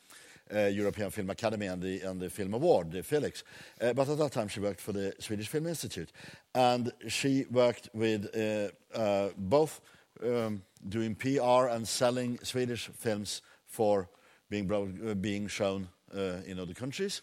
uh, 0.53 0.65
European 0.65 1.11
Film 1.11 1.29
Academy 1.29 1.67
and 1.67 1.81
the, 1.81 2.01
and 2.01 2.19
the 2.19 2.29
Film 2.29 2.53
Award, 2.53 2.91
the 2.91 3.03
Felix. 3.03 3.43
Uh, 3.79 3.93
but 3.93 4.09
at 4.09 4.17
that 4.17 4.31
time, 4.31 4.47
she 4.47 4.59
worked 4.59 4.81
for 4.81 4.93
the 4.93 5.13
Swedish 5.19 5.47
Film 5.47 5.67
Institute. 5.67 6.11
And 6.55 6.91
she 7.07 7.45
worked 7.51 7.89
with 7.93 8.35
uh, 8.35 8.97
uh, 8.97 9.29
both 9.37 9.81
um, 10.23 10.63
doing 10.87 11.15
PR 11.15 11.67
and 11.69 11.87
selling 11.87 12.39
Swedish 12.43 12.87
films 12.87 13.41
for 13.79 14.09
being, 14.49 14.69
uh, 14.69 15.13
being 15.13 15.47
shown 15.47 15.87
uh, 16.13 16.41
in 16.45 16.59
other 16.59 16.73
countries. 16.73 17.21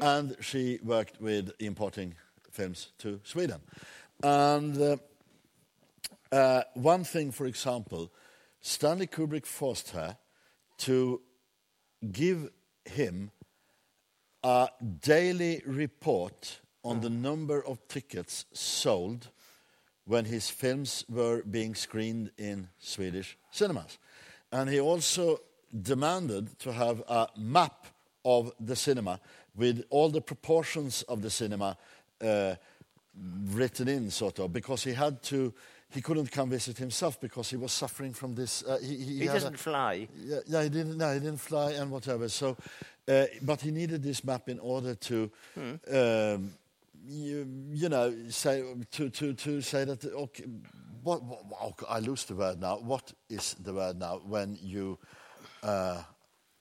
And 0.00 0.36
she 0.40 0.78
worked 0.84 1.20
with 1.20 1.50
importing 1.58 2.14
films 2.52 2.92
to 2.98 3.18
Sweden. 3.24 3.60
And 4.22 4.80
uh, 4.80 4.96
uh, 6.30 6.62
one 6.74 7.02
thing, 7.02 7.32
for 7.32 7.46
example, 7.46 8.12
Stanley 8.60 9.08
Kubrick 9.08 9.46
forced 9.46 9.90
her 9.90 10.16
to 10.78 11.20
give 12.12 12.50
him 12.84 13.32
a 14.44 14.68
daily 15.00 15.60
report 15.66 16.60
on 16.84 17.00
the 17.00 17.10
number 17.10 17.66
of 17.66 17.78
tickets 17.88 18.44
sold 18.52 19.30
when 20.04 20.24
his 20.24 20.50
films 20.50 21.04
were 21.08 21.42
being 21.42 21.74
screened 21.74 22.30
in 22.38 22.68
Swedish 22.78 23.36
cinemas. 23.50 23.98
And 24.52 24.70
he 24.70 24.78
also 24.80 25.40
demanded 25.82 26.58
to 26.60 26.72
have 26.72 27.02
a 27.08 27.28
map 27.36 27.86
of 28.24 28.52
the 28.60 28.76
cinema 28.76 29.20
with 29.56 29.84
all 29.90 30.10
the 30.10 30.20
proportions 30.20 31.02
of 31.02 31.22
the 31.22 31.30
cinema 31.30 31.76
uh, 32.22 32.54
written 33.50 33.88
in, 33.88 34.10
sort 34.10 34.38
of, 34.38 34.52
because 34.52 34.84
he 34.84 34.92
had 34.92 35.22
to. 35.24 35.52
He 35.88 36.02
couldn't 36.02 36.32
come 36.32 36.50
visit 36.50 36.76
himself 36.78 37.20
because 37.20 37.48
he 37.48 37.56
was 37.56 37.70
suffering 37.70 38.12
from 38.12 38.34
this. 38.34 38.64
Uh, 38.64 38.78
he, 38.82 38.96
he, 38.96 39.18
he 39.20 39.26
doesn't 39.26 39.56
fly. 39.56 40.08
yeah, 40.18 40.40
yeah, 40.46 40.62
he 40.64 40.68
didn't. 40.68 40.98
No, 40.98 41.14
he 41.14 41.20
didn't 41.20 41.40
fly 41.40 41.72
and 41.72 41.90
whatever. 41.90 42.28
So, 42.28 42.56
uh, 43.08 43.26
but 43.40 43.60
he 43.60 43.70
needed 43.70 44.02
this 44.02 44.24
map 44.24 44.48
in 44.48 44.58
order 44.58 44.96
to, 44.96 45.30
um, 45.56 46.52
you, 47.06 47.46
you 47.72 47.88
know, 47.88 48.12
say 48.28 48.64
to 48.90 49.08
to 49.10 49.32
to 49.34 49.62
say 49.62 49.84
that. 49.84 50.04
Okay, 50.04 50.44
what, 51.04 51.22
what, 51.22 51.74
I 51.88 52.00
lose 52.00 52.24
the 52.24 52.34
word 52.34 52.60
now. 52.60 52.78
What 52.78 53.12
is 53.30 53.54
the 53.54 53.72
word 53.72 53.96
now 53.96 54.20
when 54.26 54.58
you 54.60 54.98
uh, 55.66 56.02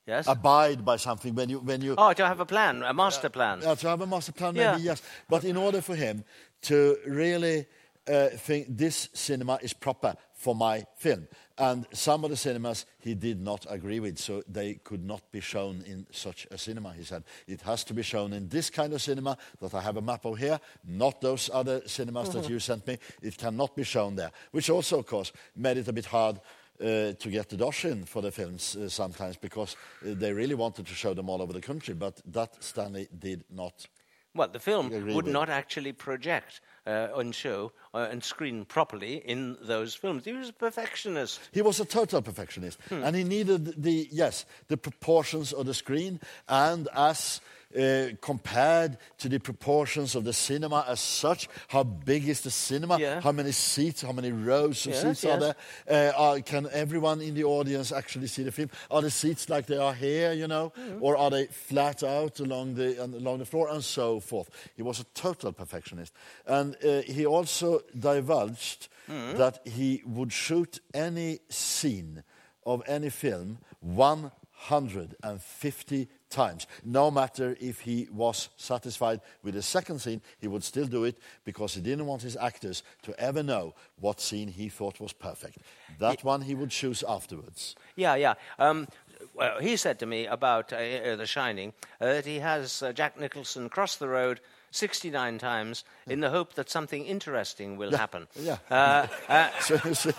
Yes. 0.08 0.28
abide 0.28 0.86
by 0.86 0.98
something? 0.98 1.34
When 1.34 1.50
you 1.50 1.60
when 1.60 1.82
you 1.82 1.96
oh, 1.98 2.14
to 2.14 2.26
have 2.28 2.40
a 2.40 2.46
plan, 2.46 2.84
a 2.84 2.94
master 2.94 3.30
plan. 3.30 3.62
yeah, 3.64 3.74
to 3.76 3.88
have 3.90 4.02
a 4.02 4.08
master 4.08 4.32
plan, 4.34 4.54
maybe 4.54 4.84
Yeah. 4.84 4.92
yes. 4.92 5.02
But 5.28 5.44
in 5.44 5.58
order 5.58 5.82
for 5.82 5.96
him 5.96 6.24
to 6.64 6.98
really 7.08 7.66
uh, 8.08 8.28
think 8.38 8.68
this 8.70 9.10
cinema 9.14 9.58
is 9.64 9.74
proper 9.74 10.16
for 10.34 10.54
my 10.54 10.86
film, 10.96 11.28
and 11.58 11.88
some 11.92 12.24
of 12.24 12.30
the 12.30 12.38
cinemas 12.38 12.86
he 13.00 13.16
did 13.16 13.42
not 13.42 13.66
agree 13.68 14.00
with, 14.00 14.20
so 14.20 14.44
they 14.48 14.76
could 14.76 15.04
not 15.04 15.32
be 15.32 15.40
shown 15.40 15.84
in 15.88 16.06
such 16.12 16.46
a 16.52 16.58
cinema. 16.58 16.94
He 16.94 17.04
said 17.04 17.24
it 17.48 17.62
has 17.62 17.84
to 17.86 17.94
be 17.96 18.04
shown 18.04 18.32
in 18.34 18.50
this 18.50 18.70
kind 18.70 18.94
of 18.94 19.02
cinema 19.02 19.38
that 19.60 19.74
I 19.74 19.82
have 19.82 19.98
a 19.98 20.02
map 20.04 20.26
of 20.26 20.38
here, 20.38 20.60
not 20.84 21.20
those 21.20 21.50
other 21.52 21.82
cinemas 21.88 22.30
that 22.30 22.48
you 22.48 22.60
sent 22.60 22.86
me. 22.86 23.00
It 23.24 23.38
cannot 23.38 23.76
be 23.76 23.84
shown 23.84 24.16
there, 24.18 24.32
which 24.52 24.70
also, 24.70 25.00
of 25.00 25.08
course, 25.08 25.32
made 25.56 25.78
it 25.78 25.88
a 25.88 25.94
bit 25.94 26.06
hard. 26.06 26.40
Uh, 26.78 27.14
to 27.14 27.30
get 27.30 27.48
the 27.48 27.56
dosh 27.56 27.86
in 27.86 28.06
for 28.06 28.22
the 28.22 28.32
films 28.32 28.76
uh, 28.76 28.90
sometimes 28.90 29.38
because 29.38 29.78
uh, 30.06 30.14
they 30.20 30.34
really 30.34 30.56
wanted 30.56 30.86
to 30.86 30.94
show 30.94 31.14
them 31.14 31.30
all 31.30 31.42
over 31.42 31.54
the 31.54 31.62
country, 31.62 31.94
but 31.94 32.22
that 32.34 32.62
Stanley 32.62 33.08
did 33.18 33.46
not 33.50 33.88
Well, 34.34 34.50
the 34.52 34.60
film 34.60 34.90
would 34.90 35.26
with. 35.26 35.34
not 35.34 35.50
actually 35.50 35.94
project 35.94 36.60
uh, 36.86 37.08
and 37.16 37.34
show 37.34 37.72
uh, 37.94 38.10
and 38.12 38.22
screen 38.22 38.66
properly 38.66 39.22
in 39.26 39.56
those 39.62 39.96
films. 39.96 40.26
He 40.26 40.34
was 40.34 40.50
a 40.50 40.54
perfectionist. 40.54 41.40
He 41.54 41.62
was 41.62 41.80
a 41.80 41.86
total 41.86 42.22
perfectionist, 42.22 42.78
and 42.92 43.16
he 43.16 43.24
needed 43.24 43.82
the 43.82 44.10
yes 44.12 44.46
the 44.68 44.76
proportions 44.78 45.54
of 45.54 45.66
the 45.66 45.74
screen, 45.74 46.20
and 46.50 46.90
as 46.94 47.40
uh, 47.78 48.08
compared 48.22 48.98
to 49.18 49.30
the 49.30 49.40
proportions 49.40 50.16
of 50.16 50.24
the 50.24 50.34
cinema 50.34 50.86
as 50.88 51.00
such, 51.00 51.48
how 51.68 51.84
big 51.84 52.28
is 52.28 52.42
the 52.42 52.52
cinema? 52.52 52.98
Yeah. 53.00 53.22
How 53.22 53.32
many 53.32 53.52
seats? 53.52 54.02
How 54.02 54.12
many 54.14 54.32
rows 54.32 54.86
of 54.86 54.94
Yes, 54.94 55.02
seats 55.02 55.26
are 55.26 55.40
there? 55.40 55.56
Uh, 55.90 56.12
are, 56.18 56.40
can 56.42 56.68
everyone 56.72 57.22
in 57.22 57.36
the 57.36 57.44
audience 57.44 57.92
actually 57.92 58.28
see 58.28 58.44
the 58.44 58.52
film? 58.52 58.70
Are 58.90 59.02
the 59.02 59.12
seats 59.12 59.50
like 59.50 59.66
they 59.68 59.78
are 59.78 59.94
here, 59.94 60.32
you 60.34 60.48
know, 60.48 60.72
Mm-hmm. 60.76 61.04
or 61.04 61.16
are 61.18 61.30
they 61.30 61.46
flat 61.48 62.04
out 62.04 62.40
along 62.40 62.76
the 62.76 63.02
along 63.04 63.40
the 63.40 63.46
floor, 63.46 63.70
and 63.70 63.84
so 63.84 64.20
forth? 64.20 64.50
He 64.76 64.82
was 64.84 65.00
a 65.00 65.04
total 65.14 65.52
perfectionist, 65.54 66.14
and 66.46 66.76
uh, 66.84 67.02
he 67.02 67.26
also 67.26 67.82
divulged 67.98 68.88
Mm-hmm. 69.08 69.38
that 69.38 69.60
he 69.68 70.02
would 70.04 70.34
shoot 70.34 70.80
any 70.92 71.38
scene 71.50 72.24
of 72.66 72.82
any 72.88 73.12
film 73.12 73.60
150 73.82 76.08
times. 76.30 76.68
No 76.84 77.12
matter 77.12 77.56
if 77.60 77.82
he 77.82 78.08
was 78.12 78.50
satisfied 78.58 79.22
with 79.44 79.54
the 79.54 79.62
second 79.62 80.00
scene, 80.00 80.22
he 80.40 80.48
would 80.48 80.64
still 80.64 80.88
do 80.88 81.04
it 81.04 81.18
because 81.44 81.74
he 81.76 81.82
didn't 81.82 82.06
want 82.06 82.22
his 82.22 82.36
actors 82.38 82.84
to 83.04 83.20
ever 83.20 83.44
know 83.44 83.74
what 84.00 84.20
scene 84.20 84.48
he 84.48 84.70
thought 84.70 85.00
was 85.00 85.14
perfect. 85.14 85.60
That 86.00 86.24
one 86.24 86.42
he 86.42 86.56
would 86.56 86.72
choose 86.72 87.04
afterwards. 87.08 87.76
Yeah, 87.96 88.16
yeah. 88.16 88.34
Um, 88.60 88.88
well, 89.34 89.60
he 89.60 89.76
said 89.76 90.00
to 90.00 90.06
me 90.06 90.26
about 90.26 90.72
uh, 90.74 90.78
uh, 90.78 91.16
The 91.16 91.26
Shining 91.26 91.74
uh, 92.00 92.06
that 92.06 92.26
he 92.26 92.40
has 92.40 92.82
uh, 92.82 92.94
Jack 92.94 93.20
Nicholson 93.20 93.70
cross 93.70 93.96
the 93.96 94.08
road 94.08 94.40
69 94.72 95.38
times 95.38 95.86
in 96.08 96.20
the 96.20 96.30
hope 96.30 96.54
that 96.56 96.70
something 96.70 97.06
interesting 97.06 97.78
will 97.78 97.96
happen. 97.96 98.28
Yeah. 98.36 98.58
Uh, 98.70 99.08
So, 99.62 100.12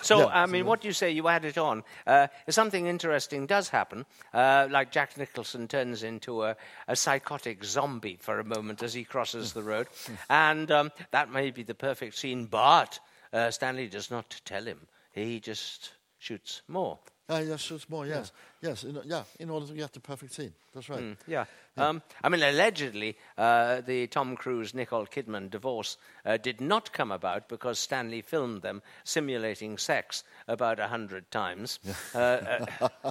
so- 0.00 0.18
Yeah, 0.20 0.26
I 0.26 0.46
mean, 0.46 0.66
what 0.66 0.84
you 0.84 0.92
say, 0.92 1.10
you 1.10 1.28
add 1.28 1.44
it 1.44 1.58
on. 1.58 1.84
Uh, 2.06 2.28
something 2.48 2.86
interesting 2.86 3.46
does 3.46 3.68
happen, 3.68 4.06
uh, 4.32 4.68
like 4.70 4.90
Jack 4.92 5.16
Nicholson 5.16 5.68
turns 5.68 6.02
into 6.02 6.42
a, 6.44 6.56
a 6.88 6.96
psychotic 6.96 7.64
zombie 7.64 8.16
for 8.20 8.40
a 8.40 8.44
moment 8.44 8.82
as 8.82 8.94
he 8.94 9.04
crosses 9.04 9.52
the 9.52 9.62
road, 9.62 9.88
and 10.30 10.70
um, 10.70 10.90
that 11.10 11.30
may 11.30 11.50
be 11.50 11.62
the 11.62 11.74
perfect 11.74 12.16
scene, 12.16 12.46
but 12.46 12.98
uh, 13.32 13.50
Stanley 13.50 13.88
does 13.88 14.10
not 14.10 14.40
tell 14.44 14.64
him. 14.64 14.80
He 15.12 15.40
just 15.40 15.92
shoots 16.18 16.62
more. 16.68 16.98
Yes, 17.28 17.60
shoots 17.60 17.88
more, 17.88 18.06
yes. 18.06 18.30
Yes, 18.60 18.84
in, 18.84 18.98
yeah, 19.04 19.22
in 19.40 19.48
order 19.48 19.66
to 19.66 19.72
get 19.72 19.92
the 19.94 20.00
perfect 20.00 20.34
scene. 20.34 20.52
That's 20.74 20.88
right. 20.90 21.00
Mm, 21.00 21.16
yeah. 21.26 21.44
Um, 21.78 22.02
I 22.22 22.28
mean, 22.28 22.42
allegedly, 22.42 23.16
uh, 23.38 23.80
the 23.80 24.06
Tom 24.08 24.36
Cruise 24.36 24.74
Nicole 24.74 25.06
Kidman 25.06 25.48
divorce 25.50 25.96
uh, 26.26 26.36
did 26.36 26.60
not 26.60 26.92
come 26.92 27.10
about 27.10 27.48
because 27.48 27.78
Stanley 27.78 28.20
filmed 28.20 28.60
them 28.60 28.82
simulating 29.04 29.78
sex 29.78 30.24
about 30.46 30.78
a 30.78 30.88
hundred 30.88 31.30
times, 31.30 31.78
uh, 32.14 32.18
uh, 32.18 33.10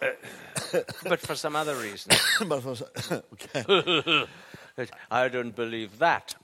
but 1.04 1.20
for 1.20 1.34
some 1.34 1.54
other 1.56 1.76
reason. 1.76 2.12
But 2.48 2.64
was- 2.64 2.82
okay. 3.12 4.26
I 5.10 5.28
don't 5.28 5.54
believe 5.54 5.98
that. 5.98 6.34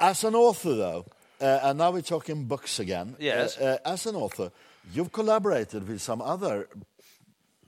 As 0.00 0.24
an 0.24 0.34
author, 0.34 0.74
though, 0.74 1.06
uh, 1.40 1.60
and 1.64 1.78
now 1.78 1.90
we're 1.90 2.02
talking 2.02 2.44
books 2.44 2.78
again. 2.78 3.16
Yes. 3.18 3.58
Uh, 3.58 3.78
as 3.84 4.06
an 4.06 4.14
author, 4.14 4.52
you've 4.92 5.12
collaborated 5.12 5.88
with 5.88 6.00
some 6.00 6.20
other 6.22 6.68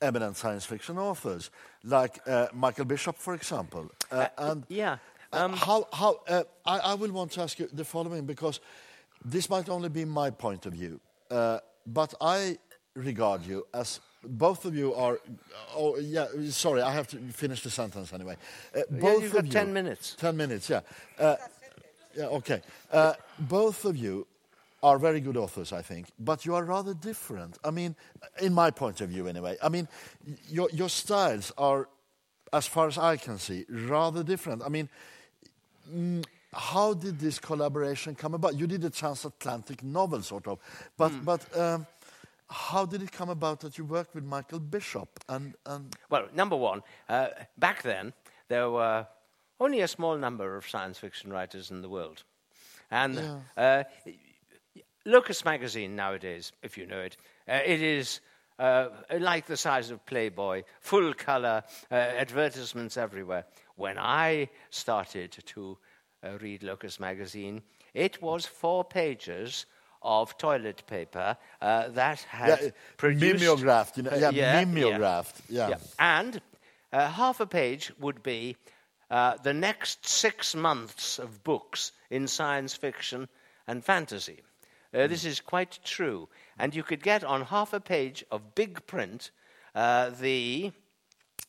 eminent 0.00 0.36
science 0.36 0.64
fiction 0.64 0.98
authors, 0.98 1.50
like 1.84 2.20
uh, 2.26 2.46
Michael 2.52 2.84
Bishop, 2.84 3.16
for 3.16 3.34
example. 3.34 3.90
Uh, 4.10 4.28
and 4.38 4.64
Yeah. 4.68 4.98
uh, 5.32 5.44
Um, 5.44 5.52
how, 5.54 5.86
how, 5.92 6.20
uh, 6.28 6.44
I, 6.64 6.78
I 6.78 6.94
will 6.94 7.12
want 7.12 7.32
to 7.32 7.42
ask 7.42 7.58
you 7.58 7.68
the 7.72 7.84
following 7.84 8.24
because 8.26 8.60
this 9.24 9.48
might 9.50 9.68
only 9.68 9.88
be 9.88 10.04
my 10.04 10.30
point 10.30 10.66
of 10.66 10.72
view, 10.72 11.00
uh, 11.30 11.58
but 11.86 12.14
I 12.20 12.58
regard 12.94 13.44
you 13.46 13.66
as 13.74 14.00
both 14.24 14.64
of 14.64 14.74
you 14.74 14.94
are. 14.94 15.18
Oh, 15.76 15.96
yeah. 15.98 16.26
Sorry, 16.50 16.80
I 16.82 16.92
have 16.92 17.06
to 17.08 17.18
finish 17.32 17.62
the 17.62 17.70
sentence 17.70 18.12
anyway. 18.12 18.36
Uh, 18.74 18.82
both 18.90 19.22
you've 19.22 19.32
of 19.34 19.42
got 19.42 19.44
you, 19.46 19.50
10 19.52 19.72
minutes. 19.72 20.16
Ten 20.18 20.36
minutes, 20.36 20.68
yeah. 20.70 20.80
Uh, 21.18 21.36
yeah, 22.16 22.26
okay. 22.26 22.62
Uh, 22.92 23.14
both 23.38 23.84
of 23.84 23.96
you 23.96 24.26
are 24.82 24.98
very 24.98 25.20
good 25.20 25.36
authors, 25.36 25.72
I 25.72 25.82
think, 25.82 26.06
but 26.18 26.46
you 26.46 26.54
are 26.54 26.64
rather 26.64 26.94
different. 26.94 27.58
I 27.64 27.70
mean, 27.70 27.96
in 28.40 28.52
my 28.52 28.70
point 28.70 29.00
of 29.00 29.08
view, 29.08 29.26
anyway. 29.26 29.56
I 29.62 29.68
mean, 29.68 29.88
your, 30.48 30.68
your 30.72 30.88
styles 30.88 31.52
are, 31.58 31.88
as 32.52 32.66
far 32.66 32.86
as 32.86 32.96
I 32.96 33.16
can 33.16 33.38
see, 33.38 33.64
rather 33.68 34.22
different. 34.22 34.62
I 34.62 34.68
mean, 34.68 34.88
mm, 35.92 36.24
how 36.52 36.94
did 36.94 37.18
this 37.18 37.38
collaboration 37.38 38.14
come 38.14 38.34
about? 38.34 38.54
You 38.54 38.66
did 38.66 38.84
a 38.84 38.90
transatlantic 38.90 39.82
novel, 39.82 40.22
sort 40.22 40.46
of, 40.46 40.58
but 40.96 41.12
but 41.24 41.58
um, 41.58 41.86
how 42.48 42.86
did 42.86 43.02
it 43.02 43.12
come 43.12 43.28
about 43.28 43.60
that 43.60 43.76
you 43.76 43.84
worked 43.84 44.14
with 44.14 44.24
Michael 44.24 44.60
Bishop? 44.60 45.08
And 45.28 45.54
and 45.66 45.94
Well, 46.08 46.28
number 46.34 46.56
one, 46.56 46.82
uh, 47.08 47.28
back 47.58 47.82
then, 47.82 48.12
there 48.48 48.70
were 48.70 49.06
only 49.60 49.80
a 49.80 49.88
small 49.88 50.16
number 50.16 50.56
of 50.56 50.68
science 50.68 50.98
fiction 50.98 51.30
writers 51.30 51.70
in 51.70 51.82
the 51.82 51.88
world. 51.88 52.22
And 52.90 53.18
uh, 53.56 53.84
Locus 55.08 55.42
magazine 55.42 55.96
nowadays, 55.96 56.52
if 56.62 56.76
you 56.76 56.86
know 56.86 57.00
it, 57.00 57.16
uh, 57.48 57.60
it 57.64 57.80
is 57.80 58.20
uh, 58.58 58.88
like 59.18 59.46
the 59.46 59.56
size 59.56 59.90
of 59.90 60.04
Playboy, 60.04 60.64
full 60.80 61.14
color, 61.14 61.64
uh, 61.90 61.94
advertisements 61.94 62.98
everywhere. 62.98 63.46
When 63.76 63.96
I 63.98 64.50
started 64.68 65.32
to 65.46 65.78
uh, 66.22 66.36
read 66.42 66.62
Locus 66.62 67.00
magazine, 67.00 67.62
it 67.94 68.20
was 68.20 68.44
four 68.44 68.84
pages 68.84 69.64
of 70.02 70.36
toilet 70.36 70.82
paper 70.86 71.38
uh, 71.62 71.88
that 71.88 72.20
had 72.20 72.60
yeah, 72.60 72.70
produced 72.98 73.40
mimeographed, 73.40 73.96
you 73.96 74.02
know, 74.02 74.10
uh, 74.10 74.16
yeah, 74.16 74.30
yeah, 74.30 74.64
mimeographed, 74.64 75.40
yeah. 75.48 75.70
yeah. 75.70 75.78
And 75.98 76.42
uh, 76.92 77.08
half 77.08 77.40
a 77.40 77.46
page 77.46 77.90
would 77.98 78.22
be 78.22 78.56
uh, 79.10 79.38
the 79.42 79.54
next 79.54 80.06
six 80.06 80.54
months 80.54 81.18
of 81.18 81.42
books 81.44 81.92
in 82.10 82.26
science 82.26 82.74
fiction 82.74 83.26
and 83.66 83.82
fantasy. 83.82 84.42
Uh, 84.94 85.06
this 85.06 85.24
is 85.24 85.40
quite 85.40 85.78
true. 85.84 86.28
And 86.58 86.74
you 86.74 86.82
could 86.82 87.02
get 87.02 87.22
on 87.24 87.42
half 87.42 87.72
a 87.72 87.80
page 87.80 88.24
of 88.30 88.54
big 88.54 88.86
print 88.86 89.30
uh, 89.74 90.10
the 90.10 90.72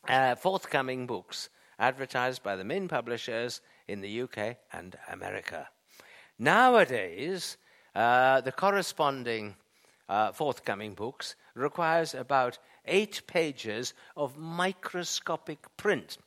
uh, 0.08 0.34
forthcoming 0.34 1.06
books 1.06 1.48
advertised 1.78 2.42
by 2.42 2.56
the 2.56 2.64
main 2.64 2.86
publishers 2.88 3.60
in 3.88 4.00
the 4.00 4.22
UK 4.22 4.56
and 4.72 4.96
America. 5.10 5.68
Nowadays, 6.38 7.56
uh, 7.94 8.40
the 8.42 8.52
corresponding 8.52 9.56
uh, 10.08 10.32
forthcoming 10.32 10.94
books 10.94 11.34
requires 11.54 12.14
about 12.14 12.58
eight 12.86 13.22
pages 13.26 13.94
of 14.16 14.36
microscopic 14.36 15.58
print. 15.76 16.18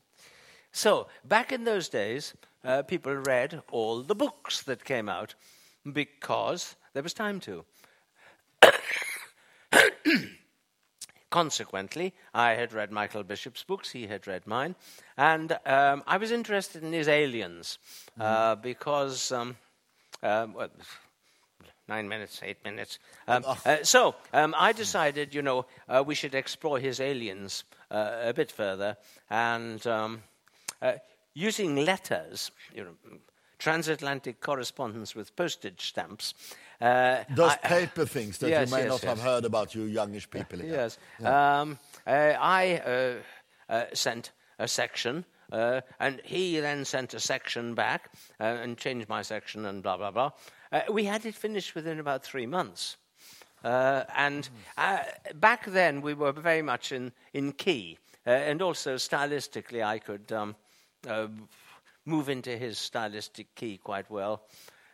So, 0.72 1.08
back 1.24 1.52
in 1.52 1.64
those 1.64 1.90
days, 1.90 2.34
uh, 2.64 2.82
people 2.84 3.16
read 3.16 3.62
all 3.72 4.02
the 4.02 4.16
books 4.16 4.64
that 4.64 4.84
came 4.84 5.10
out 5.10 5.36
because 5.92 6.76
there 6.94 7.04
was 7.04 7.14
time 7.14 7.40
to. 7.42 7.66
Consequently, 11.30 12.14
I 12.34 12.52
had 12.52 12.74
read 12.74 12.92
Michael 12.92 13.24
Bishop's 13.24 13.64
books, 13.64 13.90
he 13.92 14.06
had 14.06 14.28
read 14.28 14.46
mine, 14.46 14.76
and 15.18 15.58
um, 15.66 16.04
I 16.06 16.18
was 16.18 16.32
interested 16.32 16.84
in 16.84 16.94
his 16.94 17.08
aliens 17.08 17.80
uh, 18.20 18.54
because, 18.56 19.32
um, 19.32 19.58
um, 20.22 20.54
well, 20.54 20.70
nine 21.88 22.08
minutes, 22.08 22.40
eight 22.44 22.64
minutes. 22.64 23.00
Um, 23.28 23.44
uh, 23.66 23.78
so 23.84 24.14
um, 24.32 24.54
I 24.58 24.74
decided, 24.74 25.34
you 25.34 25.42
know, 25.42 25.66
uh, 25.90 26.04
we 26.06 26.14
should 26.14 26.36
explore 26.36 26.78
his 26.78 27.00
aliens 27.00 27.64
uh, 27.90 28.12
a 28.26 28.34
bit 28.34 28.52
further, 28.52 28.98
and 29.30 29.86
um, 29.88 30.22
uh, 30.84 30.94
using 31.34 31.78
letters, 31.78 32.52
you 32.76 32.84
know, 32.84 32.96
transatlantic 33.64 34.42
correspondence 34.42 35.16
with 35.16 35.36
postage 35.36 35.88
stamps. 35.88 36.34
Uh, 36.82 37.24
Those 37.36 37.52
I- 37.64 37.68
paper 37.80 38.06
things 38.06 38.38
that 38.40 38.50
Yes, 38.50 38.70
you 38.70 38.76
may 38.76 38.84
yes, 38.84 38.90
not 38.90 39.02
have 39.02 39.22
heard 39.22 39.46
about, 39.46 39.74
you 39.74 39.84
youngish 39.84 40.30
people. 40.30 40.60
here. 40.60 40.74
Yes. 40.74 40.98
Um, 41.24 41.80
uh, 42.06 42.12
I 42.12 42.82
uh, 42.86 43.74
uh, 43.74 43.86
sent 43.94 44.32
a 44.60 44.68
section, 44.68 45.26
uh, 45.52 45.82
and 46.00 46.22
he 46.26 46.60
then 46.60 46.86
sent 46.86 47.14
a 47.14 47.20
section 47.20 47.74
back 47.74 48.12
uh, 48.40 48.44
and 48.44 48.78
changed 48.78 49.08
my 49.08 49.22
section 49.24 49.66
and 49.66 49.82
blah, 49.82 49.98
blah, 49.98 50.12
blah. 50.12 50.32
Uh, 50.72 50.82
we 50.92 51.06
had 51.06 51.26
it 51.26 51.36
finished 51.36 51.74
within 51.76 52.00
about 52.00 52.24
three 52.24 52.46
months. 52.48 52.98
Uh, 53.64 54.04
and 54.18 54.50
uh, 54.78 55.00
back 55.36 55.66
then, 55.68 56.02
we 56.02 56.14
were 56.14 56.34
very 56.34 56.62
much 56.62 56.92
in, 56.92 57.14
in 57.34 57.54
key. 57.54 57.98
Uh, 58.28 58.32
and 58.32 58.62
also, 58.62 58.96
stylistically, 58.96 59.82
I 59.82 60.00
could 60.00 60.32
um, 60.34 60.56
uh, 61.08 61.28
move 62.06 62.30
into 62.30 62.58
his 62.58 62.78
stylistic 62.78 63.54
key 63.56 63.78
quite 63.78 64.10
well. 64.10 64.44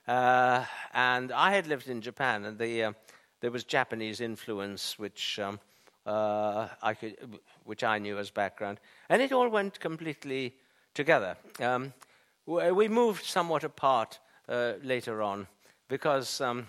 Uh, 0.07 0.65
and 0.93 1.31
I 1.31 1.51
had 1.51 1.67
lived 1.67 1.87
in 1.87 2.01
Japan, 2.01 2.45
and 2.45 2.57
the, 2.57 2.83
uh, 2.83 2.93
there 3.41 3.51
was 3.51 3.63
Japanese 3.63 4.21
influence, 4.21 4.97
which 4.97 5.39
um, 5.39 5.59
uh, 6.05 6.67
I 6.81 6.93
could, 6.93 7.39
which 7.65 7.83
I 7.83 7.99
knew 7.99 8.17
as 8.17 8.31
background, 8.31 8.79
and 9.09 9.21
it 9.21 9.31
all 9.31 9.49
went 9.49 9.79
completely 9.79 10.55
together. 10.93 11.37
Um, 11.59 11.93
we 12.45 12.87
moved 12.87 13.25
somewhat 13.25 13.63
apart 13.63 14.19
uh, 14.47 14.73
later 14.83 15.21
on 15.21 15.47
because. 15.87 16.41
Um, 16.41 16.67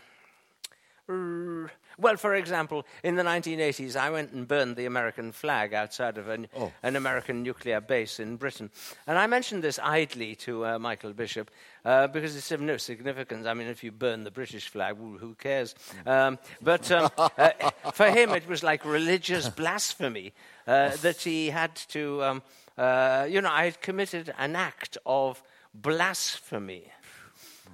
well, 1.99 2.17
for 2.17 2.35
example, 2.35 2.87
in 3.03 3.17
the 3.17 3.23
1980s, 3.23 3.97
I 3.97 4.11
went 4.11 4.33
and 4.33 4.47
burned 4.49 4.77
the 4.77 4.87
American 4.87 5.33
flag 5.33 5.75
outside 5.75 6.17
of 6.19 6.29
an, 6.29 6.47
Oh. 6.57 6.73
an 6.83 6.97
American 6.97 7.43
nuclear 7.43 7.81
base 7.81 8.19
in 8.21 8.37
Britain. 8.37 8.71
And 9.07 9.19
I 9.19 9.27
mentioned 9.27 9.63
this 9.63 9.79
idly 9.83 10.35
to 10.37 10.65
uh, 10.67 10.79
Michael 10.79 11.13
Bishop 11.13 11.51
uh, 11.85 12.07
because 12.07 12.37
it's 12.37 12.51
of 12.53 12.61
no 12.61 12.77
significance. 12.77 13.47
I 13.47 13.55
mean, 13.55 13.67
if 13.69 13.83
you 13.85 13.93
burn 13.93 14.25
the 14.25 14.31
British 14.31 14.69
flag, 14.69 14.97
who 14.97 15.35
cares? 15.35 15.75
Um, 16.07 16.39
but 16.63 16.91
um, 16.91 17.11
uh, 17.19 17.51
for 17.93 18.07
him, 18.11 18.31
it 18.31 18.47
was 18.49 18.63
like 18.63 18.85
religious 18.85 19.49
blasphemy 19.61 20.33
uh, 20.67 20.97
that 21.03 21.21
he 21.23 21.51
had 21.51 21.75
to, 21.89 22.23
um, 22.23 22.43
uh, 22.79 23.27
you 23.29 23.41
know, 23.41 23.51
I 23.51 23.65
had 23.65 23.81
committed 23.81 24.33
an 24.39 24.57
act 24.57 24.97
of 25.05 25.43
blasphemy. 25.75 26.85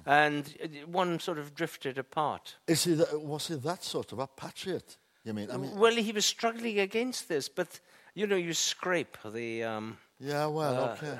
And 0.07 0.55
uh, 0.63 0.67
one 0.87 1.19
sort 1.19 1.37
of 1.37 1.53
drifted 1.53 1.97
apart. 1.97 2.55
Is 2.67 2.85
he 2.85 2.93
that, 2.95 3.21
was 3.21 3.47
he 3.47 3.55
that 3.55 3.83
sort 3.83 4.11
of 4.13 4.19
a 4.19 4.27
patriot? 4.27 4.97
You 5.25 5.33
mean? 5.33 5.51
I 5.51 5.57
mean, 5.57 5.75
Well, 5.75 5.93
he 5.95 6.11
was 6.13 6.25
struggling 6.25 6.79
against 6.79 7.27
this, 7.27 7.49
but 7.49 7.79
you 8.15 8.25
know, 8.25 8.37
you 8.37 8.53
scrape 8.53 9.17
the 9.25 9.63
um, 9.63 9.97
Yeah, 10.19 10.45
well, 10.47 10.91
okay. 10.91 11.19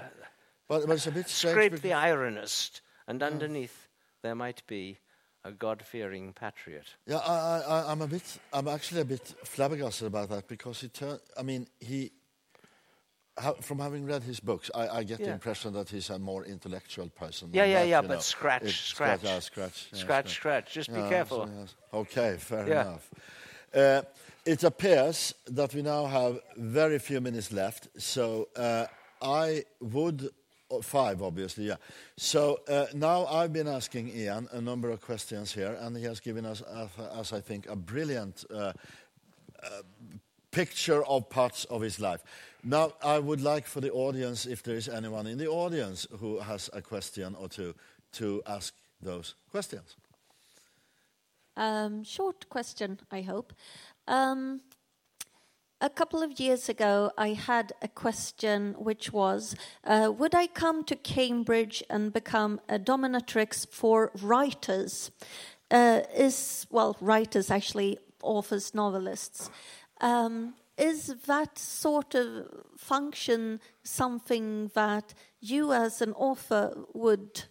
But, 0.70 0.88
but 0.88 0.94
it's 0.94 1.08
a 1.08 1.12
bit 1.12 1.28
strange. 1.30 1.54
scrape 1.54 1.82
the 1.82 1.92
ironist, 1.92 2.82
and 3.08 3.22
underneath 3.22 3.88
there 4.22 4.36
might 4.36 4.66
be 4.68 4.98
a 5.44 5.52
God-fearing 5.52 6.34
patriot. 6.34 6.88
Yeah, 7.06 7.18
I, 7.18 7.34
I, 7.34 7.60
I- 7.60 7.92
I'm 7.92 8.02
a 8.02 8.08
bit. 8.08 8.40
I'm 8.52 8.68
actually 8.68 9.02
a 9.02 9.06
bit 9.06 9.34
flabbergasted 9.44 10.08
about 10.08 10.30
that 10.30 10.48
because 10.48 10.82
he 10.82 10.88
turned. 10.90 11.20
I 11.38 11.44
mean, 11.44 11.68
he. 11.80 12.12
From 13.62 13.80
having 13.80 14.06
read 14.06 14.24
his 14.24 14.40
books, 14.40 14.72
I, 14.74 14.88
I 15.00 15.04
get 15.04 15.20
the 15.20 15.32
impression 15.32 15.74
that 15.74 15.90
he's 15.90 16.10
a 16.10 16.18
more 16.18 16.44
intellectual 16.46 17.10
person. 17.10 17.50
Yeah, 17.54 17.66
yeah, 17.66 17.82
that, 17.82 17.88
yeah, 17.88 18.02
but 18.02 18.10
know. 18.16 18.20
scratch, 18.20 18.64
It- 18.64 18.72
scratch. 18.74 19.24
yeah, 19.24 19.40
scratch, 19.40 19.88
yeah, 19.94 20.00
Scratch, 20.00 20.30
scratch. 20.34 20.74
Just 20.74 20.90
be 20.94 21.02
careful. 21.10 21.48
yes. 21.60 21.76
Okay, 21.94 22.38
fair 22.40 22.68
Yeah. 22.68 22.82
enough. 22.82 23.10
Uh, 23.74 24.02
it 24.46 24.64
appears 24.64 25.36
that 25.46 25.74
we 25.76 25.82
now 25.84 26.06
have 26.08 26.40
very 26.56 26.98
few 27.00 27.22
minutes 27.22 27.52
left, 27.52 27.90
so 27.98 28.48
uh, 28.56 28.88
I 29.22 29.66
would. 29.82 30.30
oh, 30.72 30.82
Five, 30.82 31.22
obviously, 31.22 31.66
yeah. 31.68 31.78
So 32.18 32.60
uh, 32.68 32.88
now 32.94 33.26
I've 33.28 33.54
been 33.54 33.68
asking 33.68 34.10
Ian 34.10 34.48
a 34.52 34.62
number 34.62 34.90
of 34.90 35.00
questions 35.02 35.54
here, 35.54 35.78
and 35.80 35.96
he 35.96 36.04
has 36.06 36.20
given 36.20 36.46
us, 36.46 36.62
uh, 36.64 36.88
as 37.20 37.34
I 37.34 37.42
think, 37.42 37.68
a 37.70 37.76
brilliant 37.76 38.46
uh, 38.52 38.74
picture 40.58 41.04
of 41.06 41.30
parts 41.30 41.66
of 41.66 41.82
his 41.82 42.00
life. 42.00 42.24
Now, 42.64 42.94
I 43.04 43.20
would 43.20 43.42
like 43.42 43.68
for 43.68 43.80
the 43.80 43.92
audience, 43.92 44.48
if 44.48 44.64
there 44.64 44.76
is 44.76 44.90
anyone 44.90 45.28
in 45.28 45.38
the 45.38 45.48
audience 45.48 46.08
who 46.20 46.40
has 46.40 46.70
a 46.74 46.82
question 46.82 47.36
or 47.40 47.48
two, 47.48 47.76
to 48.14 48.42
ask 48.48 48.74
those 49.00 49.36
questions. 49.52 49.96
Um, 51.56 52.04
short 52.04 52.50
question, 52.50 53.00
I 53.12 53.22
hope. 53.22 53.54
Um, 54.08 54.62
a 55.80 55.90
couple 55.90 56.24
of 56.24 56.40
years 56.40 56.70
ago, 56.70 57.12
I 57.20 57.34
had 57.34 57.74
a 57.84 57.88
question 57.88 58.74
which 58.80 59.14
was 59.14 59.56
uh, 59.84 60.12
Would 60.18 60.34
I 60.34 60.48
come 60.48 60.84
to 60.86 60.96
Cambridge 60.96 61.84
and 61.88 62.12
become 62.12 62.60
a 62.68 62.80
dominatrix 62.80 63.68
for 63.70 64.12
writers? 64.24 65.12
Uh, 65.70 66.02
is, 66.16 66.66
well, 66.72 66.98
writers 67.00 67.52
actually, 67.52 68.00
authors, 68.24 68.74
novelists. 68.74 69.52
Um, 70.02 70.54
is 70.78 71.08
that 71.26 71.58
sort 71.58 72.14
of 72.16 72.46
function 72.78 73.60
something 73.84 74.70
that 74.76 75.14
you 75.40 75.74
as 75.74 76.02
an 76.02 76.14
author 76.14 76.74
would 76.94 77.44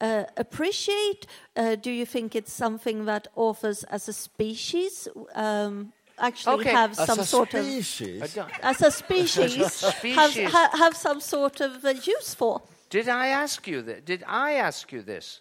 uh, 0.00 0.24
appreciate? 0.36 1.26
Uh, 1.56 1.76
do 1.76 1.90
you 1.92 2.04
think 2.04 2.34
it's 2.34 2.52
something 2.52 3.04
that 3.04 3.28
authors 3.36 3.84
as 3.84 4.08
a 4.08 4.12
species 4.12 5.06
um, 5.36 5.92
actually 6.18 6.62
Okay. 6.62 6.70
have 6.72 6.98
As 6.98 7.06
some 7.06 7.20
a 7.20 7.24
sort 7.24 7.50
species, 7.50 8.22
I 8.22 8.26
don't- 8.26 8.50
of 8.50 8.60
as 8.62 8.82
a 8.82 8.90
species, 8.90 9.80
have, 9.82 9.94
Species. 10.30 10.50
ha, 10.50 10.70
have 10.74 10.96
some 10.96 11.20
sort 11.20 11.60
of 11.60 11.84
uh, 11.84 11.90
use 11.90 12.34
for? 12.34 12.60
Did 12.90 13.08
I 13.08 13.28
ask 13.28 13.66
you 13.68 13.82
that? 13.82 14.04
Did 14.04 14.24
I 14.26 14.52
ask 14.54 14.90
you 14.92 15.02
this? 15.02 15.40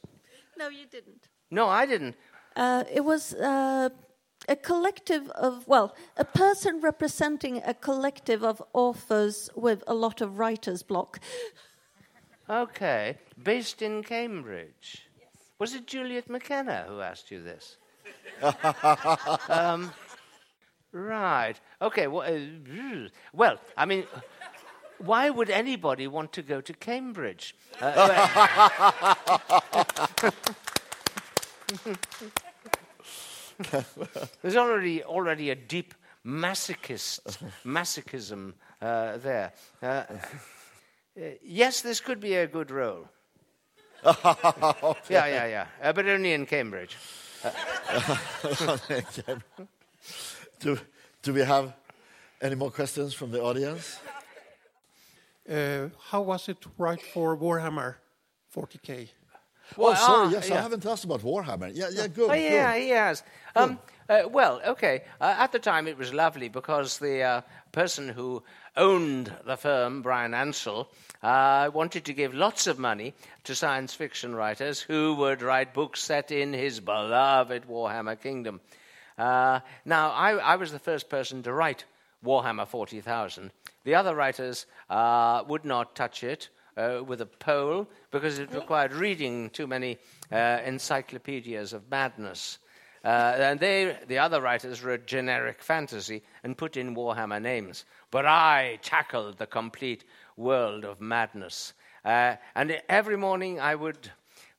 No, 0.57 0.67
you 0.69 0.85
didn't. 0.85 1.29
No, 1.49 1.67
I 1.67 1.85
didn't. 1.87 2.15
Uh, 2.55 2.83
it 2.91 3.01
was 3.03 3.33
uh, 3.33 3.89
a 4.47 4.55
collective 4.55 5.29
of, 5.31 5.67
well, 5.67 5.95
a 6.17 6.25
person 6.25 6.81
representing 6.81 7.61
a 7.65 7.73
collective 7.73 8.43
of 8.43 8.61
authors 8.73 9.49
with 9.55 9.83
a 9.87 9.93
lot 9.93 10.21
of 10.21 10.39
writer's 10.39 10.83
block. 10.83 11.19
Okay. 12.49 13.17
Based 13.41 13.81
in 13.81 14.03
Cambridge. 14.03 15.07
Was 15.59 15.73
it 15.73 15.87
Juliet 15.87 16.29
McKenna 16.29 16.85
who 16.87 16.99
asked 17.01 17.31
you 17.31 17.41
this? 17.41 17.77
um, 19.49 19.93
right. 20.91 21.55
Okay. 21.81 22.07
Well, 22.07 22.29
uh, 22.29 22.39
well, 23.31 23.57
I 23.77 23.85
mean, 23.85 24.05
why 24.97 25.29
would 25.29 25.49
anybody 25.49 26.07
want 26.07 26.33
to 26.33 26.41
go 26.41 26.59
to 26.61 26.73
Cambridge? 26.73 27.55
Uh, 27.79 29.15
there's 34.41 34.55
already 34.55 35.03
already 35.03 35.49
a 35.49 35.55
deep 35.55 35.93
masochist 36.25 37.19
masochism 37.65 38.53
uh, 38.81 39.17
there. 39.17 39.53
Uh, 39.81 39.85
uh, 39.85 40.05
yes, 41.43 41.81
this 41.81 41.99
could 41.99 42.19
be 42.19 42.35
a 42.35 42.47
good 42.47 42.71
role. 42.71 43.07
Yeah, 45.09 45.27
yeah, 45.27 45.45
yeah. 45.45 45.67
Uh, 45.81 45.93
but 45.93 46.07
only 46.07 46.33
in 46.33 46.45
Cambridge. 46.45 46.97
do, 50.59 50.77
do 51.21 51.33
we 51.33 51.41
have 51.41 51.73
any 52.41 52.55
more 52.55 52.71
questions 52.71 53.13
from 53.13 53.31
the 53.31 53.41
audience? 53.41 53.99
Uh, 55.49 55.89
how 56.09 56.21
was 56.21 56.49
it 56.49 56.59
to 56.61 56.69
write 56.77 57.01
for 57.01 57.37
Warhammer 57.37 57.95
40k? 58.55 59.09
Oh, 59.77 59.93
sorry, 59.93 60.27
ah, 60.27 60.29
yes, 60.31 60.51
I 60.51 60.61
haven't 60.61 60.85
asked 60.85 61.05
about 61.05 61.21
Warhammer. 61.21 61.71
Yeah, 61.73 61.89
yeah, 61.91 62.07
good. 62.07 62.29
Oh, 62.29 62.33
yeah, 62.33 62.73
good. 62.73 62.81
he 62.81 62.89
has. 62.89 63.23
Um, 63.55 63.79
uh, 64.09 64.23
well, 64.29 64.61
okay. 64.65 65.03
Uh, 65.19 65.35
at 65.37 65.51
the 65.51 65.59
time, 65.59 65.87
it 65.87 65.97
was 65.97 66.13
lovely 66.13 66.49
because 66.49 66.99
the 66.99 67.21
uh, 67.21 67.41
person 67.71 68.09
who 68.09 68.43
owned 68.75 69.31
the 69.45 69.57
firm, 69.57 70.01
Bryan 70.01 70.33
Ansell, 70.33 70.89
uh, 71.21 71.69
wanted 71.73 72.05
to 72.05 72.13
give 72.13 72.33
lots 72.33 72.67
of 72.67 72.77
money 72.77 73.13
to 73.45 73.55
science 73.55 73.93
fiction 73.93 74.35
writers 74.35 74.81
who 74.81 75.15
would 75.15 75.41
write 75.41 75.73
books 75.73 76.01
set 76.01 76.31
in 76.31 76.53
his 76.53 76.79
beloved 76.79 77.65
Warhammer 77.67 78.19
kingdom. 78.19 78.59
Uh, 79.17 79.59
now, 79.85 80.11
I, 80.11 80.31
I 80.31 80.55
was 80.55 80.71
the 80.71 80.79
first 80.79 81.09
person 81.09 81.43
to 81.43 81.53
write 81.53 81.85
Warhammer 82.25 82.67
40,000. 82.67 83.51
The 83.83 83.95
other 83.95 84.15
writers 84.15 84.65
uh, 84.89 85.43
would 85.47 85.65
not 85.65 85.95
touch 85.95 86.23
it 86.23 86.49
uh, 86.77 87.01
with 87.05 87.21
a 87.21 87.25
pole 87.25 87.87
because 88.11 88.39
it 88.39 88.53
required 88.53 88.93
reading 88.93 89.49
too 89.49 89.67
many 89.67 89.97
uh, 90.31 90.59
encyclopedias 90.65 91.73
of 91.73 91.89
madness. 91.89 92.59
Uh, 93.03 93.35
and 93.37 93.59
they, 93.59 93.97
the 94.07 94.17
other 94.17 94.41
writers, 94.41 94.83
wrote 94.83 95.05
generic 95.05 95.61
fantasy 95.61 96.21
and 96.43 96.57
put 96.57 96.77
in 96.77 96.95
Warhammer 96.95 97.41
names. 97.41 97.83
But 98.11 98.25
I 98.25 98.79
tackled 98.81 99.37
the 99.37 99.45
complete 99.47 100.05
world 100.37 100.85
of 100.85 101.01
madness. 101.01 101.73
Uh, 102.05 102.35
and 102.55 102.81
every 102.87 103.17
morning 103.17 103.59
I 103.59 103.75
would 103.75 104.09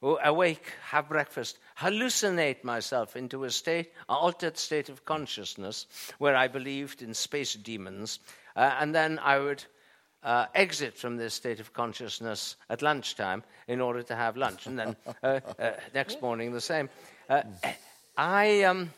awake, 0.02 0.72
have 0.82 1.08
breakfast, 1.08 1.58
hallucinate 1.78 2.62
myself 2.62 3.16
into 3.16 3.44
a 3.44 3.50
state, 3.50 3.92
an 4.08 4.16
altered 4.16 4.58
state 4.58 4.90
of 4.90 5.04
consciousness 5.04 5.86
where 6.18 6.36
I 6.36 6.48
believed 6.48 7.00
in 7.00 7.14
space 7.14 7.54
demons. 7.54 8.18
Uh, 8.54 8.74
and 8.78 8.94
then 8.94 9.18
I 9.18 9.38
would 9.38 9.64
uh, 10.24 10.46
exit 10.54 10.96
from 10.96 11.16
this 11.16 11.34
state 11.34 11.60
of 11.60 11.72
consciousness 11.72 12.56
at 12.68 12.82
lunchtime 12.82 13.44
in 13.68 13.80
order 13.80 14.02
to 14.02 14.16
have 14.16 14.36
lunch. 14.36 14.66
And 14.66 14.78
then 14.78 14.96
uh, 15.22 15.40
uh, 15.58 15.72
next 15.94 16.20
morning, 16.22 16.52
the 16.52 16.60
same. 16.60 16.88
Uh, 17.28 17.42
I, 18.16 18.62
um, 18.62 18.90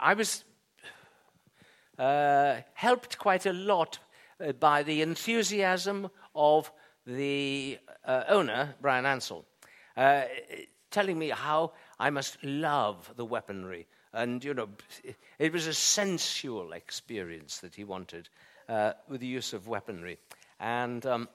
I 0.00 0.14
was 0.14 0.44
uh, 1.98 2.56
helped 2.74 3.18
quite 3.18 3.46
a 3.46 3.52
lot 3.52 3.98
uh, 4.40 4.52
by 4.52 4.82
the 4.82 5.02
enthusiasm 5.02 6.10
of 6.34 6.70
the 7.06 7.78
uh, 8.04 8.24
owner, 8.28 8.74
Bryan 8.80 9.06
Ansell, 9.06 9.44
uh, 9.96 10.22
telling 10.90 11.18
me 11.18 11.30
how 11.30 11.72
I 11.98 12.10
must 12.10 12.42
love 12.42 13.12
the 13.16 13.24
weaponry. 13.24 13.86
And, 14.12 14.44
you 14.44 14.54
know, 14.54 14.68
it 15.38 15.52
was 15.52 15.66
a 15.66 15.74
sensual 15.74 16.72
experience 16.72 17.58
that 17.58 17.74
he 17.74 17.84
wanted 17.84 18.28
uh, 18.68 18.92
with 19.08 19.20
the 19.20 19.26
use 19.26 19.52
of 19.52 19.68
weaponry. 19.68 20.18
And 20.60 21.04
um, 21.06 21.28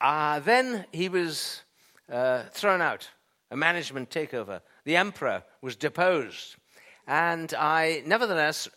uh, 0.00 0.40
then 0.40 0.86
he 0.92 1.08
was 1.08 1.62
uh, 2.10 2.44
thrown 2.50 2.80
out, 2.80 3.08
a 3.50 3.56
management 3.56 4.10
takeover. 4.10 4.60
The 4.84 4.96
emperor 4.96 5.42
was 5.62 5.76
deposed. 5.76 6.56
And 7.06 7.52
I, 7.54 8.02
nevertheless, 8.06 8.68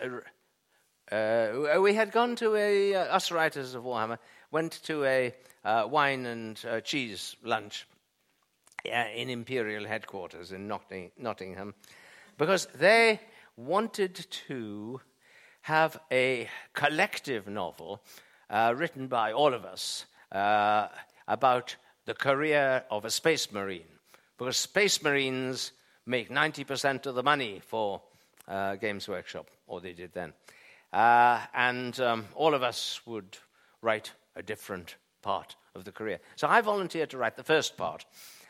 uh, 1.11 1.15
uh, 1.15 1.81
we 1.81 1.93
had 1.93 2.11
gone 2.11 2.35
to 2.37 2.55
a, 2.55 2.95
uh, 2.95 2.99
us 3.15 3.31
writers 3.31 3.75
of 3.75 3.83
Warhammer, 3.83 4.17
went 4.51 4.81
to 4.83 5.03
a 5.03 5.33
wine 5.63 6.25
and 6.25 6.83
cheese 6.83 7.35
lunch 7.43 7.87
in 8.83 9.29
Imperial 9.29 9.85
headquarters 9.85 10.51
in 10.51 10.67
Notting- 10.67 11.11
Nottingham 11.17 11.75
because 12.37 12.67
they 12.73 13.19
wanted 13.55 14.15
to 14.47 15.01
have 15.61 15.99
a 16.11 16.49
collective 16.73 17.47
novel 17.47 18.01
uh, 18.49 18.73
written 18.75 19.07
by 19.07 19.31
all 19.31 19.53
of 19.53 19.65
us 19.65 20.05
uh, 20.31 20.87
about 21.27 21.75
the 22.05 22.13
career 22.13 22.83
of 22.89 23.05
a 23.05 23.09
space 23.09 23.51
marine. 23.51 23.85
Because 24.37 24.57
space 24.57 25.03
marines 25.03 25.71
make 26.05 26.29
90% 26.29 27.05
of 27.05 27.15
the 27.15 27.23
money 27.23 27.61
for 27.65 28.01
uh, 28.47 28.75
Games 28.75 29.07
Workshop, 29.07 29.49
or 29.67 29.81
they 29.81 29.93
did 29.93 30.13
then. 30.13 30.33
Uh, 30.91 31.39
and 31.53 31.99
um, 31.99 32.25
all 32.35 32.53
of 32.53 32.63
us 32.63 32.99
would 33.05 33.37
write 33.81 34.11
a 34.35 34.41
different 34.41 34.95
part 35.21 35.55
of 35.75 35.85
the 35.85 35.91
career. 35.91 36.19
So 36.35 36.47
I 36.47 36.61
volunteered 36.61 37.11
to 37.11 37.17
write 37.17 37.37
the 37.37 37.43
first 37.43 37.77
part. 37.77 38.05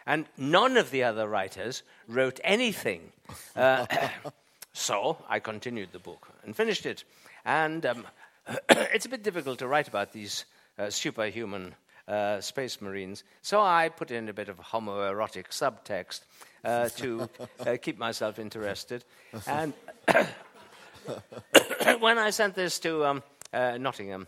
And 0.05 0.25
none 0.37 0.77
of 0.77 0.89
the 0.89 1.03
other 1.03 1.27
writers 1.27 1.83
wrote 2.07 2.39
anything. 2.43 3.11
Uh, 3.55 3.85
so 4.73 5.17
I 5.29 5.39
continued 5.39 5.91
the 5.91 5.99
book 5.99 6.27
and 6.43 6.55
finished 6.55 6.85
it. 6.85 7.03
and 7.45 7.85
um, 7.85 8.07
it's 8.69 9.05
a 9.05 9.09
bit 9.09 9.23
difficult 9.23 9.59
to 9.59 9.67
write 9.67 9.87
about 9.87 10.11
these 10.11 10.45
uh, 10.77 10.89
superhuman 10.89 11.75
uh, 12.07 12.41
space 12.41 12.81
marines, 12.81 13.23
so 13.41 13.61
I 13.61 13.89
put 13.89 14.11
in 14.11 14.29
a 14.29 14.33
bit 14.33 14.49
of 14.49 14.57
homoerotic 14.57 15.49
subtext 15.49 16.21
uh, 16.63 16.89
to 16.97 17.29
uh, 17.65 17.77
keep 17.81 17.97
myself 17.97 18.39
interested. 18.39 19.03
And 19.47 19.73
when 21.99 22.17
I 22.17 22.29
sent 22.29 22.55
this 22.55 22.79
to 22.79 23.05
um, 23.05 23.23
uh, 23.53 23.77
Nottingham, 23.77 24.27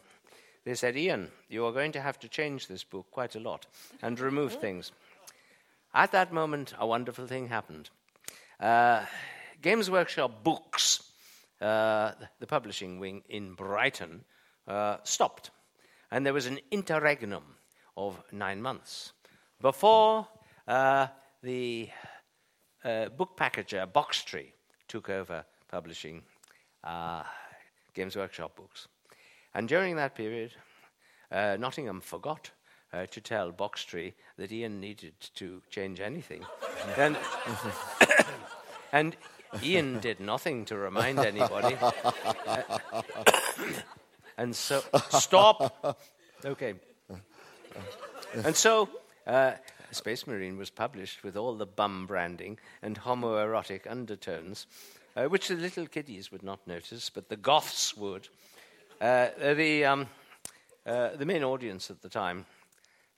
they 0.66 0.76
said, 0.76 0.96
Ian, 0.96 1.30
you 1.50 1.66
are 1.66 1.72
going 1.72 1.92
to 1.92 2.02
have 2.02 2.20
to 2.20 2.28
change 2.28 2.68
this 2.68 2.84
book 2.84 3.06
quite 3.12 3.36
a 3.36 3.40
lot 3.40 3.66
and 4.02 4.20
remove 4.20 4.56
things. 4.56 4.92
At 5.94 6.12
that 6.12 6.32
moment, 6.32 6.74
a 6.80 6.88
wonderful 6.88 7.28
thing 7.28 7.50
happened. 7.50 7.90
Games 9.64 9.90
Workshop 9.90 10.44
Books, 10.44 11.02
uh, 11.62 12.12
the 12.42 12.48
publishing 12.48 13.00
wing 13.00 13.24
in 13.30 13.54
Brighton, 13.54 14.26
uh, 14.68 14.98
stopped. 15.04 15.52
And 16.12 16.26
there 16.26 16.34
was 16.34 16.48
an 16.48 16.60
interregnum 16.70 17.44
of 17.96 18.22
nine 18.34 18.62
months 18.62 19.14
before 19.62 20.28
uh, 20.68 21.08
the 21.42 21.90
uh, 22.84 23.08
book 23.08 23.38
packager 23.38 23.88
Boxtree 23.88 24.52
took 24.90 25.10
over 25.10 25.46
publishing 25.72 26.24
uh, 26.84 27.24
Games 27.94 28.18
Workshop 28.18 28.58
books. 28.58 28.90
And 29.56 29.70
during 29.70 29.96
that 29.96 30.14
period, 30.14 30.52
uh, 31.32 31.56
Nottingham 31.58 32.02
forgot 32.02 32.52
uh, 32.92 33.06
to 33.06 33.22
tell 33.22 33.54
Boxtree 33.54 34.12
that 34.38 34.52
Ian 34.52 34.82
needed 34.82 35.14
to 35.36 35.62
change 35.70 36.02
anything. 36.02 36.46
and, 36.98 37.16
and 38.92 39.16
Ian 39.62 40.00
did 40.00 40.20
nothing 40.20 40.66
to 40.66 40.78
remind 40.78 41.20
anybody. 41.20 41.78
and 44.38 44.56
so, 44.56 44.82
stop. 45.10 46.00
Okay. 46.44 46.74
And 48.34 48.56
so, 48.56 48.90
uh, 49.28 49.54
Space 49.92 50.26
Marine 50.26 50.58
was 50.58 50.70
published 50.70 51.24
with 51.24 51.38
all 51.38 51.54
the 51.54 51.66
bum 51.66 52.08
branding 52.08 52.58
and 52.82 53.00
homoerotic 53.00 53.90
undertones, 53.90 54.66
uh, 55.16 55.26
which 55.26 55.50
the 55.50 55.56
little 55.56 55.86
kiddies 55.86 56.32
would 56.32 56.44
not 56.44 56.66
notice, 56.68 57.10
but 57.10 57.30
the 57.30 57.38
goths 57.38 57.96
would. 57.96 58.28
Uh, 59.00 59.28
the, 59.54 59.86
um, 59.86 60.08
uh, 60.86 61.10
the 61.16 61.26
main 61.26 61.44
audience 61.44 61.92
at 61.92 62.02
the 62.02 62.10
time, 62.10 62.46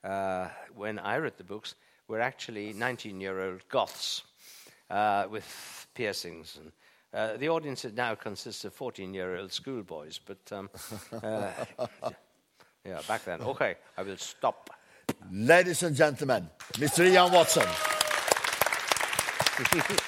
uh, 0.03 0.49
when 0.75 0.99
I 0.99 1.17
read 1.17 1.37
the 1.37 1.43
books, 1.43 1.75
were 2.07 2.21
actually 2.21 2.73
19 2.73 3.21
year 3.21 3.41
old 3.41 3.67
goths 3.69 4.23
uh, 4.89 5.25
with 5.29 5.84
piercings. 5.95 6.59
And, 6.61 6.71
uh, 7.13 7.37
the 7.37 7.49
audience 7.49 7.85
now 7.95 8.13
consists 8.13 8.65
of 8.65 8.73
14 8.73 9.13
year 9.13 9.37
old 9.37 9.51
schoolboys, 9.51 10.19
but 10.23 10.37
um, 10.51 10.69
yeah, 11.23 13.01
back 13.07 13.25
then. 13.25 13.41
Okay, 13.41 13.75
I 13.97 14.03
will 14.03 14.17
stop. 14.17 14.69
Ladies 15.31 15.81
and 15.83 15.95
gentlemen, 15.95 16.49
Mr. 16.73 17.09
Ian 17.09 17.31
Watson. 17.31 17.67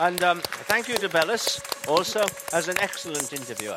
And 0.00 0.24
um, 0.24 0.40
thank 0.40 0.88
you 0.88 0.96
to 0.96 1.10
Bellis 1.10 1.60
also 1.86 2.24
as 2.54 2.68
an 2.68 2.78
excellent 2.80 3.34
interviewer. 3.34 3.76